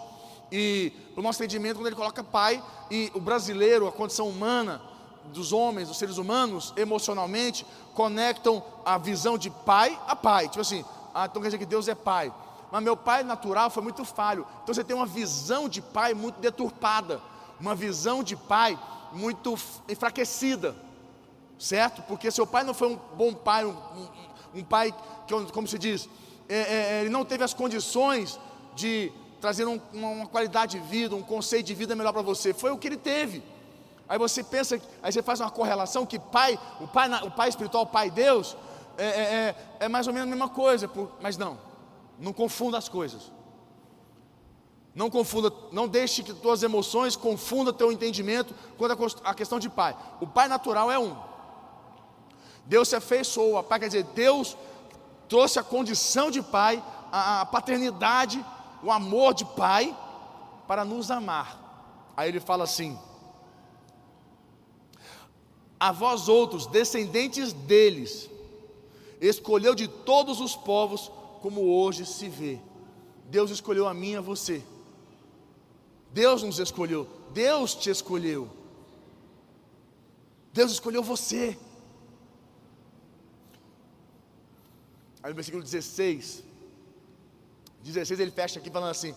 E 0.51 0.93
o 1.15 1.21
nosso 1.21 1.41
entendimento, 1.43 1.77
quando 1.77 1.87
ele 1.87 1.95
coloca 1.95 2.23
pai, 2.23 2.63
e 2.89 3.11
o 3.13 3.19
brasileiro, 3.19 3.87
a 3.87 3.91
condição 3.91 4.29
humana 4.29 4.81
dos 5.25 5.51
homens, 5.51 5.87
dos 5.89 5.97
seres 5.97 6.17
humanos, 6.17 6.73
emocionalmente, 6.77 7.65
conectam 7.93 8.63
a 8.85 8.97
visão 8.97 9.37
de 9.37 9.49
pai 9.49 9.99
a 10.07 10.15
pai. 10.15 10.47
Tipo 10.47 10.61
assim, 10.61 10.85
ah, 11.13 11.25
então 11.25 11.41
quer 11.41 11.49
dizer 11.49 11.57
que 11.57 11.65
Deus 11.65 11.87
é 11.87 11.95
pai. 11.95 12.33
Mas 12.71 12.83
meu 12.83 12.95
pai 12.97 13.23
natural 13.23 13.69
foi 13.69 13.83
muito 13.83 14.03
falho. 14.05 14.45
Então 14.63 14.73
você 14.73 14.83
tem 14.83 14.95
uma 14.95 15.05
visão 15.05 15.67
de 15.69 15.81
pai 15.81 16.13
muito 16.13 16.39
deturpada, 16.39 17.21
uma 17.59 17.75
visão 17.75 18.23
de 18.23 18.35
pai 18.35 18.77
muito 19.11 19.57
enfraquecida, 19.87 20.75
certo? 21.57 22.01
Porque 22.03 22.29
seu 22.29 22.45
pai 22.45 22.63
não 22.63 22.73
foi 22.73 22.89
um 22.89 22.99
bom 23.15 23.33
pai, 23.33 23.65
um, 23.65 23.69
um, 23.71 24.59
um 24.59 24.63
pai 24.63 24.93
que, 25.25 25.51
como 25.51 25.67
se 25.67 25.77
diz, 25.77 26.09
é, 26.49 26.55
é, 26.55 27.01
ele 27.01 27.09
não 27.09 27.25
teve 27.25 27.43
as 27.43 27.53
condições 27.53 28.39
de 28.75 29.11
trazer 29.39 29.65
um, 29.65 29.79
uma, 29.93 30.09
uma, 30.09 30.27
qualidade 30.27 30.79
de 30.79 30.85
vida, 30.87 31.15
um 31.15 31.21
conceito 31.21 31.67
de 31.67 31.73
vida 31.73 31.95
melhor 31.95 32.13
para 32.13 32.21
você. 32.21 32.53
Foi 32.53 32.71
o 32.71 32.77
que 32.77 32.87
ele 32.87 32.97
teve. 32.97 33.43
Aí 34.07 34.17
você 34.17 34.43
pensa, 34.43 34.81
aí 35.03 35.11
você 35.11 35.21
faz 35.21 35.39
uma 35.39 35.51
correlação 35.51 36.05
que 36.05 36.17
pai, 36.17 36.57
o 36.79 36.87
pai, 36.87 37.09
o 37.23 37.31
pai 37.31 37.49
espiritual, 37.49 37.83
o 37.83 37.87
pai 37.87 38.09
Deus, 38.09 38.55
é, 38.97 39.05
é, 39.05 39.09
é, 39.09 39.55
é 39.81 39.89
mais 39.89 40.07
ou 40.07 40.13
menos 40.13 40.27
a 40.27 40.29
mesma 40.29 40.49
coisa, 40.49 40.89
mas 41.21 41.37
não, 41.37 41.57
não 42.19 42.33
confunda 42.33 42.77
as 42.77 42.87
coisas. 42.87 43.31
Não 44.95 45.11
confunda, 45.11 45.53
não 45.71 45.87
deixe 45.87 46.23
que 46.23 46.33
tuas 46.33 46.63
emoções 46.63 47.15
confundam 47.15 47.71
teu 47.71 47.91
entendimento 47.91 48.55
quanto 48.77 49.21
a 49.23 49.33
questão 49.33 49.59
de 49.59 49.69
pai. 49.69 49.95
O 50.19 50.25
pai 50.25 50.47
natural 50.47 50.89
é 50.89 50.97
um. 50.97 51.15
Deus 52.65 52.87
se 52.87 52.95
afeiçoou, 52.95 53.61
pai 53.61 53.79
quer 53.79 53.87
dizer, 53.87 54.03
Deus 54.15 54.57
trouxe 55.29 55.59
a 55.59 55.63
condição 55.63 56.31
de 56.31 56.41
pai, 56.41 56.83
a, 57.11 57.41
a 57.41 57.45
paternidade, 57.45 58.43
o 58.83 58.91
amor 58.91 59.33
de 59.33 59.45
pai 59.45 59.95
para 60.67 60.83
nos 60.83 61.09
amar. 61.09 62.13
Aí 62.15 62.29
ele 62.29 62.39
fala 62.39 62.63
assim: 62.63 62.97
A 65.79 65.91
vós 65.91 66.27
outros, 66.27 66.67
descendentes 66.67 67.53
deles, 67.53 68.29
escolheu 69.21 69.73
de 69.75 69.87
todos 69.87 70.39
os 70.41 70.55
povos, 70.55 71.11
como 71.41 71.61
hoje 71.61 72.05
se 72.05 72.27
vê. 72.27 72.59
Deus 73.25 73.51
escolheu 73.51 73.87
a 73.87 73.93
mim 73.93 74.11
e 74.11 74.15
a 74.17 74.21
você. 74.21 74.63
Deus 76.11 76.43
nos 76.43 76.59
escolheu, 76.59 77.07
Deus 77.33 77.75
te 77.75 77.89
escolheu. 77.89 78.49
Deus 80.53 80.71
escolheu 80.71 81.03
você. 81.03 81.57
Aí 85.21 85.29
no 85.29 85.35
versículo 85.35 85.61
16, 85.61 86.43
16 87.87 88.19
ele 88.19 88.31
fecha 88.31 88.59
aqui 88.59 88.69
falando 88.69 88.91
assim: 88.91 89.15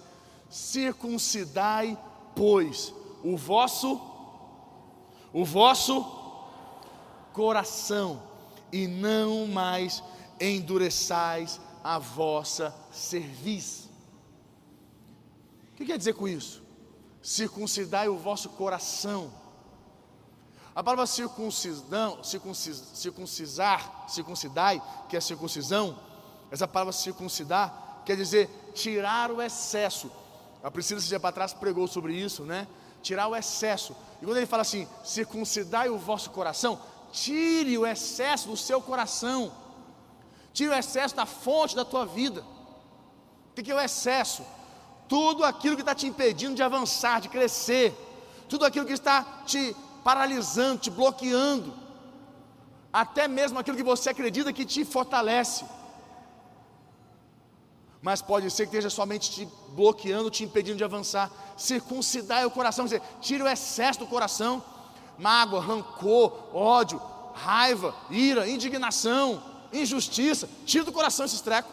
circuncidai, 0.49 1.99
pois, 2.35 2.95
o 3.23 3.37
vosso, 3.37 4.01
o 5.33 5.45
vosso 5.45 6.05
coração, 7.33 8.23
e 8.73 8.87
não 8.87 9.47
mais 9.47 10.03
endureçais 10.41 11.61
a 11.83 11.99
vossa 11.99 12.75
cerviz. 12.93 13.89
O 15.73 15.77
que 15.77 15.87
quer 15.87 15.99
dizer 15.99 16.15
com 16.15 16.29
isso? 16.29 16.63
circuncidai 17.23 18.09
o 18.09 18.17
vosso 18.17 18.49
coração. 18.51 19.33
A 20.75 20.83
palavra 20.83 21.07
circuncisão, 21.07 22.23
circuncis, 22.23 22.83
circuncisar, 22.95 24.07
circuncidai, 24.09 24.83
que 25.09 25.17
é 25.17 25.21
circuncisão, 25.21 25.99
essa 26.51 26.67
palavra 26.67 26.93
circuncidar 26.93 28.03
quer 28.05 28.17
dizer 28.17 28.49
tirar 28.75 29.31
o 29.31 29.41
excesso. 29.41 30.11
A 30.63 30.71
Priscila, 30.71 30.99
esse 30.99 31.09
dia 31.09 31.21
para 31.21 31.33
trás, 31.33 31.53
pregou 31.53 31.87
sobre 31.87 32.15
isso, 32.15 32.45
né? 32.45 32.67
Tirar 33.03 33.29
o 33.29 33.37
excesso. 33.37 33.97
E 34.21 34.25
quando 34.25 34.37
ele 34.37 34.47
fala 34.47 34.63
assim, 34.63 34.87
circuncidai 35.05 35.89
o 35.89 35.99
vosso 35.99 36.31
coração, 36.31 36.79
tire 37.11 37.77
o 37.79 37.87
excesso 37.87 38.49
do 38.49 38.57
seu 38.57 38.81
coração, 38.81 39.53
tire 40.53 40.71
o 40.71 40.75
excesso 40.75 41.15
da 41.15 41.27
fonte 41.27 41.75
da 41.75 41.85
tua 41.85 42.05
vida. 42.05 42.45
O 43.51 43.63
que 43.63 43.71
é 43.71 43.75
o 43.75 43.81
excesso? 43.81 44.45
tudo 45.11 45.45
aquilo 45.45 45.75
que 45.75 45.83
está 45.83 45.93
te 45.93 46.07
impedindo 46.07 46.55
de 46.55 46.63
avançar, 46.63 47.21
de 47.21 47.29
crescer, 47.29 47.93
tudo 48.49 48.65
aquilo 48.65 48.87
que 48.87 48.93
está 48.93 49.43
te 49.45 49.75
paralisando, 50.05 50.83
te 50.83 50.89
bloqueando, 50.89 51.75
até 52.93 53.27
mesmo 53.27 53.59
aquilo 53.59 53.77
que 53.77 53.83
você 53.83 54.11
acredita 54.11 54.53
que 54.53 54.65
te 54.65 54.85
fortalece, 54.85 55.65
mas 58.03 58.23
pode 58.23 58.51
ser 58.51 58.65
que 58.65 58.71
esteja 58.71 58.89
somente 58.89 59.31
te 59.31 59.49
bloqueando, 59.71 60.31
te 60.31 60.45
impedindo 60.45 60.79
de 60.79 60.85
avançar. 60.85 61.31
Circuncidar 61.57 62.47
o 62.47 62.51
coração, 62.51 62.87
quer 62.87 62.99
dizer, 62.99 63.09
tire 63.21 63.43
o 63.43 63.49
excesso 63.49 63.99
do 63.99 64.07
coração, 64.07 64.63
mágoa, 65.19 65.61
rancor, 65.61 66.33
ódio, 66.55 67.01
raiva, 67.35 67.95
ira, 68.11 68.49
indignação, 68.49 69.43
injustiça, 69.73 70.49
tira 70.65 70.85
do 70.85 70.93
coração 70.93 71.27
esses 71.27 71.43
trecos. 71.43 71.73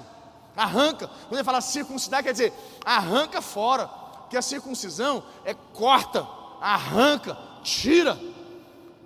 Arranca. 0.56 1.08
Quando 1.08 1.36
ele 1.36 1.44
fala 1.44 1.62
circuncidar, 1.62 2.24
quer 2.24 2.32
dizer, 2.32 2.54
arranca 2.84 3.42
fora. 3.42 3.90
Que 4.30 4.36
a 4.36 4.42
circuncisão 4.42 5.24
é 5.46 5.54
corta, 5.54 6.28
arranca, 6.60 7.38
tira. 7.64 8.20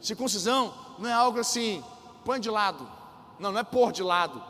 Circuncisão 0.02 0.74
não 0.98 1.08
é 1.08 1.14
algo 1.14 1.40
assim, 1.40 1.84
põe 2.26 2.40
de 2.40 2.50
lado. 2.50 2.90
Não, 3.38 3.52
não 3.52 3.60
é 3.60 3.64
pôr 3.64 3.92
de 3.92 4.02
lado. 4.02 4.42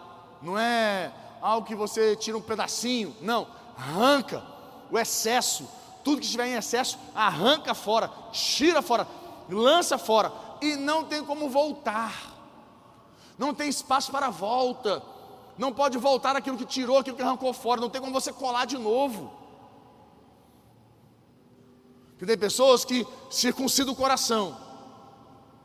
Não 0.42 0.58
é 0.58 1.12
algo 1.42 1.66
que 1.66 1.76
você 1.76 2.16
tira 2.16 2.38
um 2.38 2.42
pedacinho. 2.42 3.16
Não, 3.22 3.48
arranca 3.78 4.44
o 4.90 4.98
excesso, 4.98 5.68
tudo 6.04 6.20
que 6.20 6.26
estiver 6.26 6.48
em 6.48 6.54
excesso, 6.54 6.98
arranca 7.16 7.74
fora, 7.74 8.12
tira 8.32 8.82
fora, 8.82 9.08
lança 9.50 9.98
fora, 9.98 10.32
e 10.62 10.76
não 10.76 11.04
tem 11.04 11.24
como 11.24 11.50
voltar, 11.50 12.14
não 13.38 13.54
tem 13.54 13.70
espaço 13.70 14.12
para 14.12 14.30
volta, 14.30 15.02
não 15.58 15.74
pode 15.74 15.98
voltar 15.98 16.36
aquilo 16.36 16.58
que 16.58 16.66
tirou, 16.66 16.98
aquilo 16.98 17.16
que 17.16 17.24
arrancou 17.24 17.54
fora, 17.54 17.82
não 17.82 17.90
tem 17.90 18.02
como 18.02 18.14
você 18.14 18.32
colar 18.32 18.66
de 18.66 18.78
novo. 18.78 19.32
Porque 22.12 22.26
tem 22.26 22.38
pessoas 22.38 22.86
que 22.86 23.08
circuncidam 23.30 23.94
o 23.94 23.96
coração, 23.96 24.58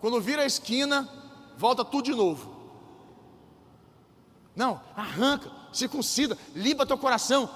quando 0.01 0.21
vira 0.21 0.43
a 0.43 0.47
esquina, 0.47 1.09
volta 1.57 1.85
tudo 1.85 2.05
de 2.05 2.15
novo. 2.15 2.55
Não, 4.55 4.81
arranca, 4.97 5.51
circuncida, 5.77 6.37
limpa 6.55 6.87
teu 6.87 6.99
coração, 6.99 7.49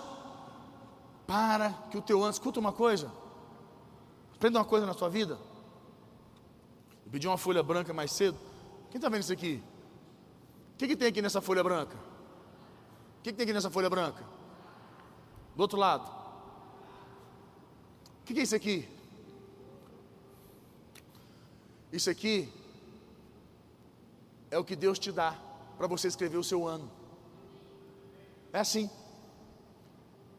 para 1.27 1.71
que 1.91 1.97
o 1.97 2.03
teu 2.03 2.23
anjo, 2.23 2.33
escuta 2.33 2.61
uma 2.61 2.73
coisa, 2.73 3.11
aprenda 4.35 4.59
uma 4.59 4.65
coisa 4.65 4.87
na 4.87 4.95
sua 4.95 5.09
vida. 5.09 5.39
Eu 7.05 7.13
pedi 7.13 7.27
uma 7.27 7.39
folha 7.39 7.63
branca 7.63 7.93
mais 7.93 8.13
cedo. 8.13 8.39
Quem 8.91 8.99
está 8.99 9.09
vendo 9.09 9.23
isso 9.23 9.33
aqui? 9.33 9.63
O 10.75 10.77
que, 10.77 10.89
que 10.89 10.97
tem 10.97 11.09
aqui 11.09 11.23
nessa 11.23 11.41
folha 11.41 11.63
branca? 11.63 11.97
O 13.19 13.23
que, 13.23 13.31
que 13.31 13.37
tem 13.37 13.45
aqui 13.45 13.53
nessa 13.53 13.71
folha 13.71 13.91
branca? 13.91 14.25
Do 15.55 15.61
outro 15.61 15.79
lado. 15.79 16.09
O 18.21 18.25
que, 18.25 18.35
que 18.35 18.41
é 18.41 18.43
isso 18.43 18.57
aqui? 18.57 18.89
Isso 21.93 22.09
aqui 22.09 22.53
é 24.51 24.59
o 24.59 24.65
que 24.65 24.77
Deus 24.77 24.99
te 24.99 25.11
dá 25.11 25.37
para 25.77 25.87
você 25.87 26.09
escrever 26.09 26.39
o 26.39 26.45
seu 26.45 26.67
ano. 26.67 26.91
É 28.53 28.61
assim. 28.61 28.91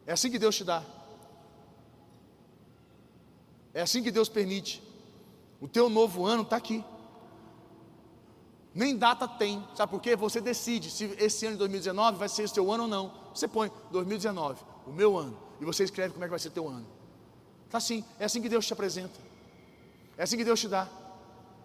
É 0.06 0.14
assim 0.14 0.30
que 0.30 0.40
Deus 0.40 0.56
te 0.56 0.64
dá. 0.64 0.84
É 3.74 3.82
assim 3.82 4.04
que 4.04 4.12
Deus 4.12 4.28
permite. 4.28 4.84
O 5.60 5.68
teu 5.68 5.90
novo 5.90 6.26
ano 6.26 6.44
está 6.44 6.58
aqui. 6.58 6.84
Nem 8.74 8.98
data 8.98 9.28
tem. 9.28 9.66
Sabe 9.76 9.92
por 9.92 10.02
quê? 10.02 10.16
Você 10.16 10.42
decide 10.42 10.90
se 10.90 11.06
esse 11.20 11.46
ano 11.46 11.56
de 11.56 11.60
2019 11.60 12.18
vai 12.18 12.30
ser 12.30 12.44
o 12.44 12.48
seu 12.48 12.72
ano 12.72 12.84
ou 12.84 12.90
não. 12.90 13.14
Você 13.34 13.48
põe 13.48 13.72
2019, 13.92 14.62
o 14.88 14.92
meu 14.92 15.18
ano. 15.18 15.38
E 15.60 15.66
você 15.66 15.84
escreve 15.84 16.14
como 16.14 16.24
é 16.24 16.28
que 16.28 16.32
vai 16.32 16.40
ser 16.40 16.50
teu 16.50 16.68
ano. 16.68 16.86
Está 17.66 17.78
assim. 17.78 18.04
É 18.20 18.26
assim 18.26 18.42
que 18.42 18.50
Deus 18.50 18.66
te 18.66 18.74
apresenta. 18.74 19.20
É 20.18 20.24
assim 20.24 20.38
que 20.38 20.44
Deus 20.44 20.60
te 20.60 20.68
dá. 20.68 20.88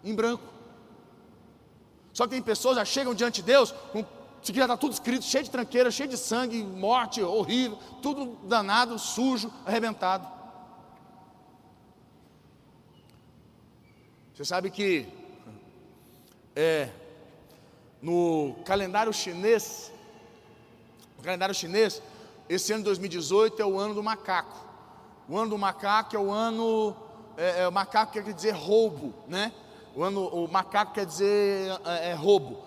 Em 0.03 0.13
branco. 0.13 0.43
Só 2.13 2.25
que 2.25 2.31
tem 2.31 2.41
pessoas 2.41 2.75
que 2.75 2.79
já 2.79 2.85
chegam 2.85 3.13
diante 3.13 3.41
de 3.41 3.47
Deus 3.47 3.71
com 3.91 4.03
isso 4.41 4.51
aqui 4.51 4.59
já 4.59 4.65
está 4.65 4.77
tudo 4.77 4.93
escrito, 4.93 5.25
cheio 5.25 5.43
de 5.43 5.49
tranqueira, 5.49 5.91
cheio 5.91 6.09
de 6.09 6.17
sangue, 6.17 6.63
morte, 6.63 7.21
horrível, 7.21 7.77
tudo 8.01 8.37
danado, 8.47 8.97
sujo, 8.97 9.51
arrebentado. 9.65 10.27
Você 14.33 14.45
sabe 14.45 14.69
que 14.69 15.07
é, 16.55 16.89
no 18.01 18.55
calendário 18.65 19.11
chinês, 19.11 19.91
no 21.17 21.23
calendário 21.23 21.55
chinês, 21.55 22.01
esse 22.47 22.71
ano 22.71 22.81
de 22.81 22.85
2018 22.85 23.61
é 23.61 23.65
o 23.65 23.79
ano 23.79 23.95
do 23.95 24.03
macaco. 24.03 24.65
O 25.27 25.37
ano 25.37 25.49
do 25.49 25.57
macaco 25.57 26.15
é 26.15 26.19
o 26.19 26.31
ano, 26.31 26.95
é, 27.35 27.63
é, 27.63 27.67
o 27.67 27.71
macaco 27.71 28.13
quer 28.13 28.23
dizer 28.31 28.53
roubo, 28.53 29.13
né? 29.27 29.51
O, 29.95 30.03
ano, 30.03 30.27
o 30.27 30.47
macaco 30.47 30.93
quer 30.93 31.05
dizer 31.05 31.71
é, 31.83 32.11
é, 32.11 32.13
roubo. 32.13 32.66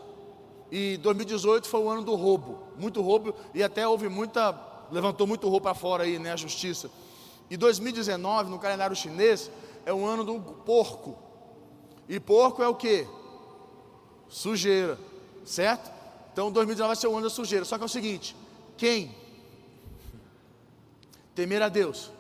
E 0.71 0.97
2018 0.99 1.69
foi 1.69 1.81
o 1.81 1.89
ano 1.89 2.03
do 2.03 2.15
roubo, 2.15 2.63
muito 2.77 3.01
roubo, 3.03 3.35
e 3.53 3.63
até 3.63 3.87
houve 3.87 4.09
muita, 4.09 4.57
levantou 4.91 5.27
muito 5.27 5.49
roubo 5.49 5.65
para 5.65 5.75
fora 5.75 6.05
aí, 6.05 6.19
né, 6.19 6.33
a 6.33 6.37
justiça. 6.37 6.91
E 7.51 7.57
2019, 7.57 8.51
no 8.51 8.59
calendário 8.59 8.95
chinês, 8.95 9.51
é 9.85 9.93
o 9.93 10.07
ano 10.07 10.23
do 10.25 10.41
porco. 10.41 11.19
E 12.09 12.21
porco 12.21 12.63
é 12.63 12.69
o 12.69 12.75
que? 12.75 13.07
Sujeira, 14.29 14.97
certo? 15.45 15.91
Então 16.33 16.53
2019 16.53 16.87
vai 16.87 16.97
ser 16.97 17.09
o 17.09 17.13
ano 17.13 17.23
da 17.23 17.31
sujeira. 17.31 17.65
Só 17.65 17.77
que 17.77 17.83
é 17.83 17.87
o 17.87 17.89
seguinte: 17.89 18.37
quem 18.77 19.15
temer 21.35 21.63
a 21.63 21.69
Deus, 21.69 22.11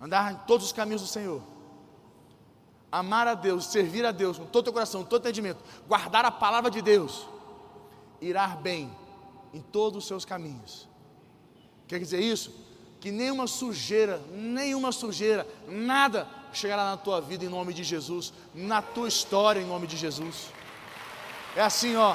andar 0.00 0.32
em 0.32 0.36
todos 0.46 0.66
os 0.66 0.72
caminhos 0.72 1.02
do 1.02 1.08
Senhor, 1.08 1.40
amar 2.94 3.26
a 3.26 3.34
Deus, 3.34 3.66
servir 3.66 4.06
a 4.06 4.12
Deus 4.12 4.38
com 4.38 4.46
todo 4.46 4.60
o 4.60 4.64
teu 4.64 4.72
coração, 4.72 5.02
todo 5.02 5.14
o 5.14 5.24
entendimento, 5.24 5.58
guardar 5.88 6.24
a 6.24 6.30
palavra 6.30 6.70
de 6.70 6.80
Deus, 6.80 7.26
irá 8.20 8.46
bem 8.46 8.88
em 9.52 9.60
todos 9.60 10.04
os 10.04 10.06
seus 10.06 10.24
caminhos. 10.24 10.88
Quer 11.88 11.98
dizer 11.98 12.20
isso? 12.20 12.54
Que 13.00 13.10
nenhuma 13.10 13.48
sujeira, 13.48 14.22
nenhuma 14.30 14.92
sujeira, 14.92 15.44
nada 15.66 16.28
chegará 16.52 16.84
na 16.84 16.96
tua 16.96 17.20
vida 17.20 17.44
em 17.44 17.48
nome 17.48 17.74
de 17.74 17.82
Jesus, 17.82 18.32
na 18.54 18.80
tua 18.80 19.08
história 19.08 19.60
em 19.60 19.66
nome 19.66 19.88
de 19.88 19.96
Jesus. 19.96 20.52
É 21.56 21.62
assim, 21.62 21.96
ó. 21.96 22.14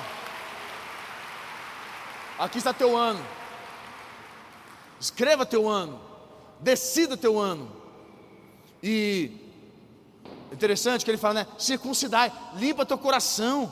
Aqui 2.39 2.57
está 2.57 2.73
teu 2.73 2.95
ano. 2.95 3.23
Escreva 4.97 5.45
teu 5.45 5.67
ano. 5.67 5.99
Decida 6.61 7.17
teu 7.17 7.37
ano. 7.37 7.69
E 8.81 9.48
Interessante 10.51 11.05
que 11.05 11.11
ele 11.11 11.17
fala, 11.17 11.35
né? 11.35 11.47
Circuncidar, 11.57 12.53
limpa 12.55 12.85
teu 12.85 12.97
coração. 12.97 13.71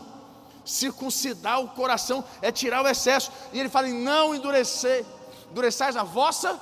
Circuncidar 0.63 1.61
o 1.61 1.69
coração 1.69 2.23
é 2.41 2.51
tirar 2.51 2.83
o 2.83 2.87
excesso. 2.87 3.31
E 3.53 3.59
ele 3.59 3.69
fala 3.69 3.87
não 3.87 4.35
endurecer, 4.35 5.05
endureçais 5.49 5.95
a 5.95 6.03
vossa 6.03 6.59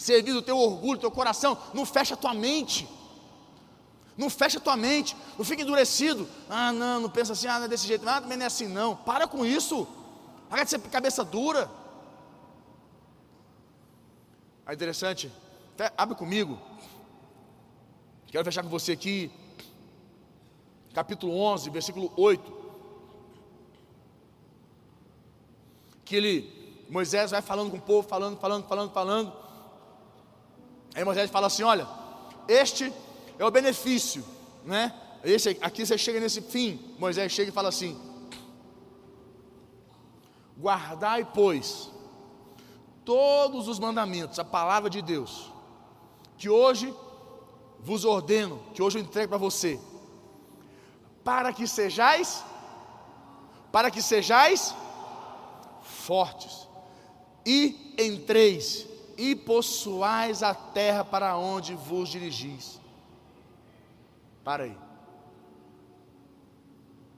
servir 0.00 0.32
o 0.32 0.42
teu 0.42 0.56
orgulho, 0.56 0.98
teu 0.98 1.10
coração, 1.10 1.56
não 1.74 1.84
fecha 1.84 2.14
a 2.14 2.16
tua 2.16 2.34
mente. 2.34 2.88
Não 4.16 4.28
fecha 4.28 4.58
a 4.58 4.60
tua 4.60 4.76
mente, 4.76 5.16
não 5.38 5.44
fica 5.44 5.62
endurecido. 5.62 6.28
Ah, 6.48 6.72
não, 6.72 7.00
não 7.00 7.10
pensa 7.10 7.32
assim, 7.32 7.46
ah, 7.46 7.58
não 7.58 7.66
é 7.66 7.68
desse 7.68 7.86
jeito, 7.86 8.06
ah, 8.08 8.20
também 8.20 8.36
não 8.36 8.44
é 8.44 8.46
assim, 8.46 8.66
não. 8.66 8.96
Para 8.96 9.26
com 9.26 9.44
isso. 9.44 9.86
Para 10.48 10.64
de 10.64 10.70
ser 10.70 10.78
cabeça 10.80 11.24
dura. 11.24 11.70
É 14.66 14.74
interessante, 14.74 15.32
até 15.74 15.92
abre 15.96 16.14
comigo, 16.14 16.58
Quero 18.30 18.44
fechar 18.44 18.62
com 18.62 18.68
você 18.68 18.92
aqui, 18.92 19.28
capítulo 20.94 21.36
11, 21.36 21.68
versículo 21.68 22.12
8. 22.16 22.60
Que 26.04 26.14
ele, 26.14 26.86
Moisés 26.88 27.32
vai 27.32 27.42
falando 27.42 27.72
com 27.72 27.78
o 27.78 27.80
povo, 27.80 28.06
falando, 28.06 28.38
falando, 28.38 28.68
falando, 28.68 28.92
falando. 28.92 29.32
Aí 30.94 31.04
Moisés 31.04 31.28
fala 31.28 31.48
assim: 31.48 31.64
Olha, 31.64 31.88
este 32.46 32.92
é 33.36 33.44
o 33.44 33.50
benefício, 33.50 34.24
né? 34.64 34.94
Esse, 35.24 35.58
aqui 35.60 35.84
você 35.84 35.98
chega 35.98 36.20
nesse 36.20 36.40
fim. 36.40 36.94
Moisés 37.00 37.32
chega 37.32 37.50
e 37.50 37.52
fala 37.52 37.68
assim: 37.68 38.00
Guardai, 40.56 41.28
pois, 41.34 41.90
todos 43.04 43.66
os 43.66 43.80
mandamentos, 43.80 44.38
a 44.38 44.44
palavra 44.44 44.88
de 44.88 45.02
Deus, 45.02 45.50
que 46.38 46.48
hoje 46.48 46.94
vos 47.82 48.04
ordeno, 48.04 48.60
que 48.74 48.82
hoje 48.82 48.98
eu 48.98 49.02
entrego 49.02 49.30
para 49.30 49.38
você, 49.38 49.80
para 51.24 51.52
que 51.52 51.66
sejais, 51.66 52.44
para 53.72 53.90
que 53.90 54.02
sejais 54.02 54.74
fortes, 55.82 56.68
e 57.44 57.94
entreis, 57.98 58.86
e 59.16 59.34
possuais 59.34 60.42
a 60.42 60.54
terra 60.54 61.04
para 61.04 61.36
onde 61.36 61.74
vos 61.74 62.08
dirigis. 62.08 62.80
Para 64.44 64.64
aí. 64.64 64.76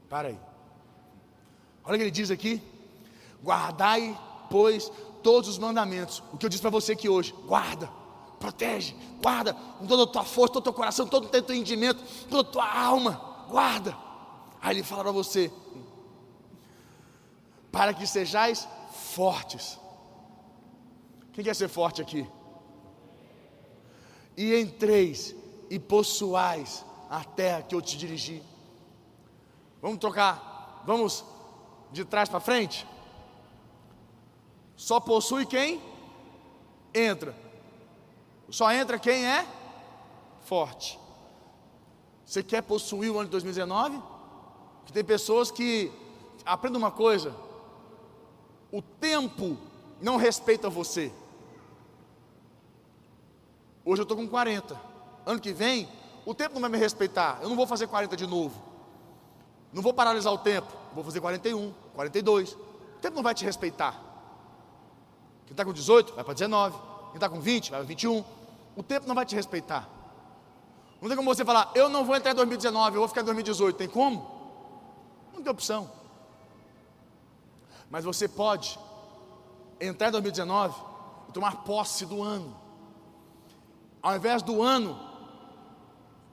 Para 0.09 0.29
aí. 0.29 0.39
Olha 1.85 1.95
o 1.95 1.97
que 1.97 2.05
ele 2.05 2.11
diz 2.11 2.31
aqui: 2.31 2.61
guardai, 3.43 4.19
pois, 4.51 4.91
todos 5.23 5.49
os 5.49 5.59
mandamentos. 5.59 6.23
O 6.33 6.37
que 6.37 6.47
eu 6.47 6.51
disse 6.51 6.63
para 6.63 6.71
você 6.71 6.93
aqui 6.93 7.09
hoje, 7.09 7.33
guarda 7.47 8.02
protege, 8.43 8.97
guarda 9.23 9.55
com 9.55 9.87
toda 9.87 10.03
a 10.03 10.07
tua 10.07 10.25
força, 10.25 10.55
todo 10.55 10.63
o 10.63 10.65
teu 10.65 10.73
coração, 10.73 11.07
todo 11.07 11.27
o 11.27 11.29
teu 11.29 11.41
entendimento, 11.41 12.03
toda 12.29 12.49
a 12.49 12.53
tua 12.53 12.81
alma, 12.81 13.47
guarda. 13.49 13.97
Aí 14.61 14.75
ele 14.75 14.83
fala 14.83 15.05
para 15.05 15.13
você: 15.13 15.53
para 17.71 17.95
que 17.95 18.05
sejais 18.05 18.69
fortes. 19.15 19.79
Quem 21.33 21.45
quer 21.45 21.55
ser 21.55 21.69
forte 21.69 22.03
aqui? 22.03 22.29
E 24.37 24.55
entreis 24.57 25.35
e 25.71 25.79
possuais 25.79 26.85
a 27.09 27.23
terra 27.23 27.63
que 27.63 27.75
eu 27.75 27.81
te 27.81 27.97
dirigi. 27.97 28.43
Vamos 29.81 29.99
trocar, 29.99 30.83
vamos 30.85 31.25
de 31.93 32.05
trás 32.05 32.29
para 32.29 32.41
frente? 32.41 32.87
Só 34.77 34.99
possui 34.99 35.47
quem 35.47 35.81
entra. 36.93 37.42
Só 38.53 38.71
entra 38.71 38.99
quem 38.99 39.27
é 39.27 39.47
forte. 40.43 41.01
Você 42.23 42.43
quer 42.43 42.61
possuir 42.63 43.11
o 43.11 43.17
ano 43.17 43.25
de 43.25 43.31
2019? 43.31 43.99
Que 44.85 44.93
tem 44.93 45.03
pessoas 45.03 45.51
que 45.51 45.91
aprenda 46.45 46.77
uma 46.77 46.91
coisa: 46.91 47.35
o 48.71 48.83
tempo 48.83 49.57
não 50.03 50.19
respeita 50.19 50.69
você. 50.69 51.11
Hoje 53.87 54.03
eu 54.03 54.05
estou 54.05 54.19
com 54.19 54.29
40. 54.29 54.79
Ano 55.25 55.41
que 55.41 55.55
vem, 55.55 55.89
o 56.27 56.35
tempo 56.35 56.55
não 56.57 56.61
vai 56.61 56.71
me 56.71 56.79
respeitar. 56.79 57.39
Eu 57.41 57.49
não 57.49 57.57
vou 57.57 57.67
fazer 57.67 57.87
40 57.87 58.15
de 58.19 58.27
novo. 58.27 58.63
Não 59.73 59.81
vou 59.81 59.95
paralisar 59.95 60.31
o 60.31 60.37
tempo. 60.37 60.71
Vou 60.95 61.03
fazer 61.03 61.23
41, 61.23 61.73
42. 61.95 62.53
O 62.53 63.01
tempo 63.01 63.17
não 63.17 63.23
vai 63.23 63.35
te 63.35 63.47
respeitar. 63.47 63.99
Quem 65.47 65.55
está 65.55 65.65
com 65.65 65.73
18 65.73 66.13
vai 66.13 66.23
para 66.23 66.35
19. 66.35 66.77
Quem 67.13 67.15
está 67.15 67.31
com 67.31 67.41
20 67.41 67.71
vai 67.71 67.81
para 67.81 67.89
21. 67.89 68.42
O 68.77 68.83
tempo 68.83 69.07
não 69.07 69.15
vai 69.15 69.27
te 69.27 69.35
respeitar. 69.35 69.89
Não 71.01 71.09
tem 71.09 71.17
como 71.17 71.35
você 71.35 71.45
falar, 71.45 71.71
eu 71.75 71.89
não 71.89 72.05
vou 72.05 72.15
entrar 72.15 72.31
em 72.31 72.37
2019, 72.37 72.97
eu 72.97 73.01
vou 73.01 73.09
ficar 73.09 73.23
em 73.23 73.25
2018. 73.25 73.77
Tem 73.77 73.89
como? 73.89 74.25
Não 75.35 75.43
tem 75.43 75.51
opção. 75.51 75.91
Mas 77.91 78.05
você 78.05 78.29
pode 78.29 78.79
entrar 79.81 80.09
em 80.09 80.13
2019 80.13 80.81
e 81.29 81.33
tomar 81.33 81.65
posse 81.65 82.07
do 82.07 82.23
ano. 82.23 82.57
Ao 84.01 84.17
invés 84.17 84.43
do 84.43 84.63
ano 84.63 84.99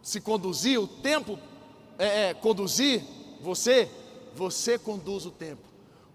se 0.01 0.21
conduzir, 0.21 0.79
o 0.79 0.87
tempo 0.87 1.37
é, 1.97 2.29
é, 2.29 2.33
conduzir 2.33 3.03
você, 3.41 3.91
você 4.35 4.77
conduz 4.77 5.25
o 5.25 5.31
tempo. 5.31 5.67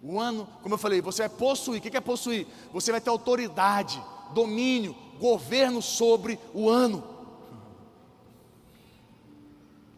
O 0.03 0.21
ano, 0.21 0.49
como 0.63 0.75
eu 0.75 0.79
falei, 0.79 1.01
você 1.01 1.27
vai 1.27 1.37
possuir. 1.37 1.79
O 1.79 1.83
que 1.83 1.97
é 1.97 2.01
possuir? 2.01 2.47
Você 2.73 2.93
vai 2.93 3.01
ter 3.01 3.11
autoridade, 3.11 4.03
domínio, 4.33 4.95
governo 5.19 5.81
sobre 5.81 6.39
o 6.53 6.69
ano. 6.69 7.03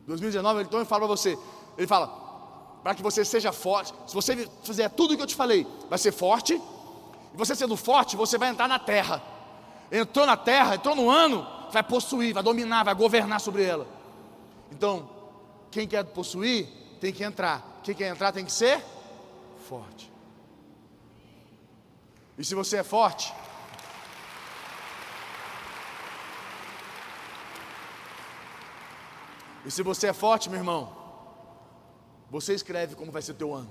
2019, 0.07 0.63
então 0.63 0.79
ele 0.79 0.89
fala 0.89 1.01
para 1.01 1.17
você, 1.17 1.37
ele 1.77 1.87
fala, 1.87 2.07
para 2.83 2.95
que 2.95 3.03
você 3.03 3.25
seja 3.25 3.51
forte, 3.53 3.93
se 4.07 4.15
você 4.15 4.49
fizer 4.63 4.89
tudo 4.91 5.15
o 5.15 5.17
que 5.17 5.23
eu 5.23 5.27
te 5.27 5.35
falei, 5.35 5.67
vai 5.89 5.99
ser 5.99 6.13
forte, 6.13 6.55
e 6.55 7.37
você 7.37 7.55
sendo 7.55 7.77
forte, 7.77 8.17
você 8.17 8.39
vai 8.39 8.49
entrar 8.49 8.69
na 8.69 8.79
terra. 8.79 9.23
Entrou 9.91 10.25
na 10.25 10.37
terra, 10.37 10.77
entrou 10.77 10.95
no 10.95 11.11
ano, 11.11 11.47
vai 11.73 11.83
possuir, 11.83 12.33
vai 12.33 12.43
dominar, 12.43 12.85
vai 12.85 12.95
governar 12.95 13.41
sobre 13.41 13.65
ela. 13.65 13.87
Então, 14.71 15.09
quem 15.71 15.87
quer 15.87 16.05
possuir, 16.05 16.67
tem 17.01 17.13
que 17.13 17.23
entrar. 17.23 17.81
Quem 17.83 17.95
quer 17.95 18.09
entrar 18.09 18.33
tem 18.33 18.45
que 18.45 18.53
ser 18.53 18.83
forte. 19.69 20.11
E 22.39 22.45
se 22.45 22.55
você 22.55 22.79
é 22.79 22.83
forte, 22.83 23.33
E 29.67 29.71
se 29.71 29.83
você 29.83 30.07
é 30.07 30.13
forte, 30.13 30.49
meu 30.49 30.61
irmão, 30.61 30.97
você 32.31 32.55
escreve 32.55 32.95
como 32.95 33.11
vai 33.11 33.21
ser 33.21 33.33
o 33.33 33.35
teu 33.35 33.53
ano. 33.53 33.69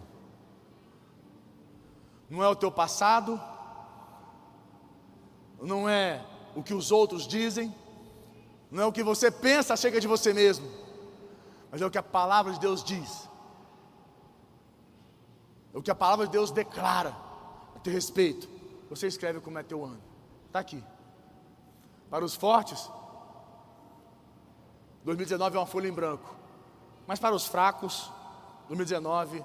Não 2.29 2.43
é 2.43 2.49
o 2.49 2.55
teu 2.55 2.69
passado, 2.69 3.41
não 5.61 5.87
é 5.87 6.21
o 6.53 6.61
que 6.61 6.73
os 6.73 6.91
outros 6.91 7.25
dizem, 7.25 7.73
não 8.69 8.83
é 8.83 8.85
o 8.85 8.91
que 8.91 9.03
você 9.03 9.31
pensa 9.31 9.73
acerca 9.73 10.01
de 10.01 10.07
você 10.07 10.33
mesmo, 10.33 10.69
mas 11.71 11.81
é 11.81 11.85
o 11.85 11.91
que 11.91 11.97
a 11.97 12.03
palavra 12.03 12.51
de 12.51 12.59
Deus 12.59 12.83
diz. 12.83 13.29
É 15.73 15.77
o 15.77 15.81
que 15.81 15.91
a 15.91 15.95
palavra 15.95 16.25
de 16.25 16.31
Deus 16.33 16.51
declara 16.51 17.15
a 17.73 17.79
teu 17.79 17.93
respeito. 17.93 18.49
Você 18.89 19.07
escreve 19.07 19.39
como 19.39 19.59
é 19.59 19.63
teu 19.63 19.85
ano. 19.85 20.01
Está 20.47 20.59
aqui. 20.59 20.83
Para 22.09 22.25
os 22.25 22.35
fortes, 22.35 22.89
2019 25.05 25.55
é 25.55 25.59
uma 25.59 25.67
folha 25.67 25.87
em 25.87 25.93
branco. 25.93 26.35
Mas 27.05 27.19
para 27.19 27.35
os 27.35 27.45
fracos, 27.45 28.11
2019 28.67 29.43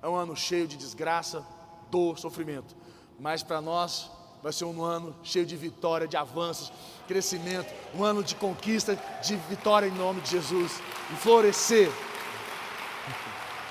é 0.00 0.08
um 0.08 0.16
ano 0.16 0.34
cheio 0.34 0.66
de 0.66 0.78
desgraça, 0.78 1.46
dor, 1.90 2.18
sofrimento. 2.18 2.74
Mas 3.20 3.42
para 3.42 3.60
nós 3.60 4.10
vai 4.42 4.50
ser 4.50 4.64
um 4.64 4.82
ano 4.82 5.14
cheio 5.22 5.44
de 5.44 5.56
vitória, 5.56 6.08
de 6.08 6.16
avanços, 6.16 6.72
crescimento, 7.06 7.72
um 7.94 8.02
ano 8.02 8.24
de 8.24 8.34
conquista, 8.34 8.98
de 9.22 9.36
vitória 9.36 9.86
em 9.86 9.92
nome 9.92 10.22
de 10.22 10.30
Jesus, 10.30 10.80
e 11.12 11.16
florescer. 11.16 11.92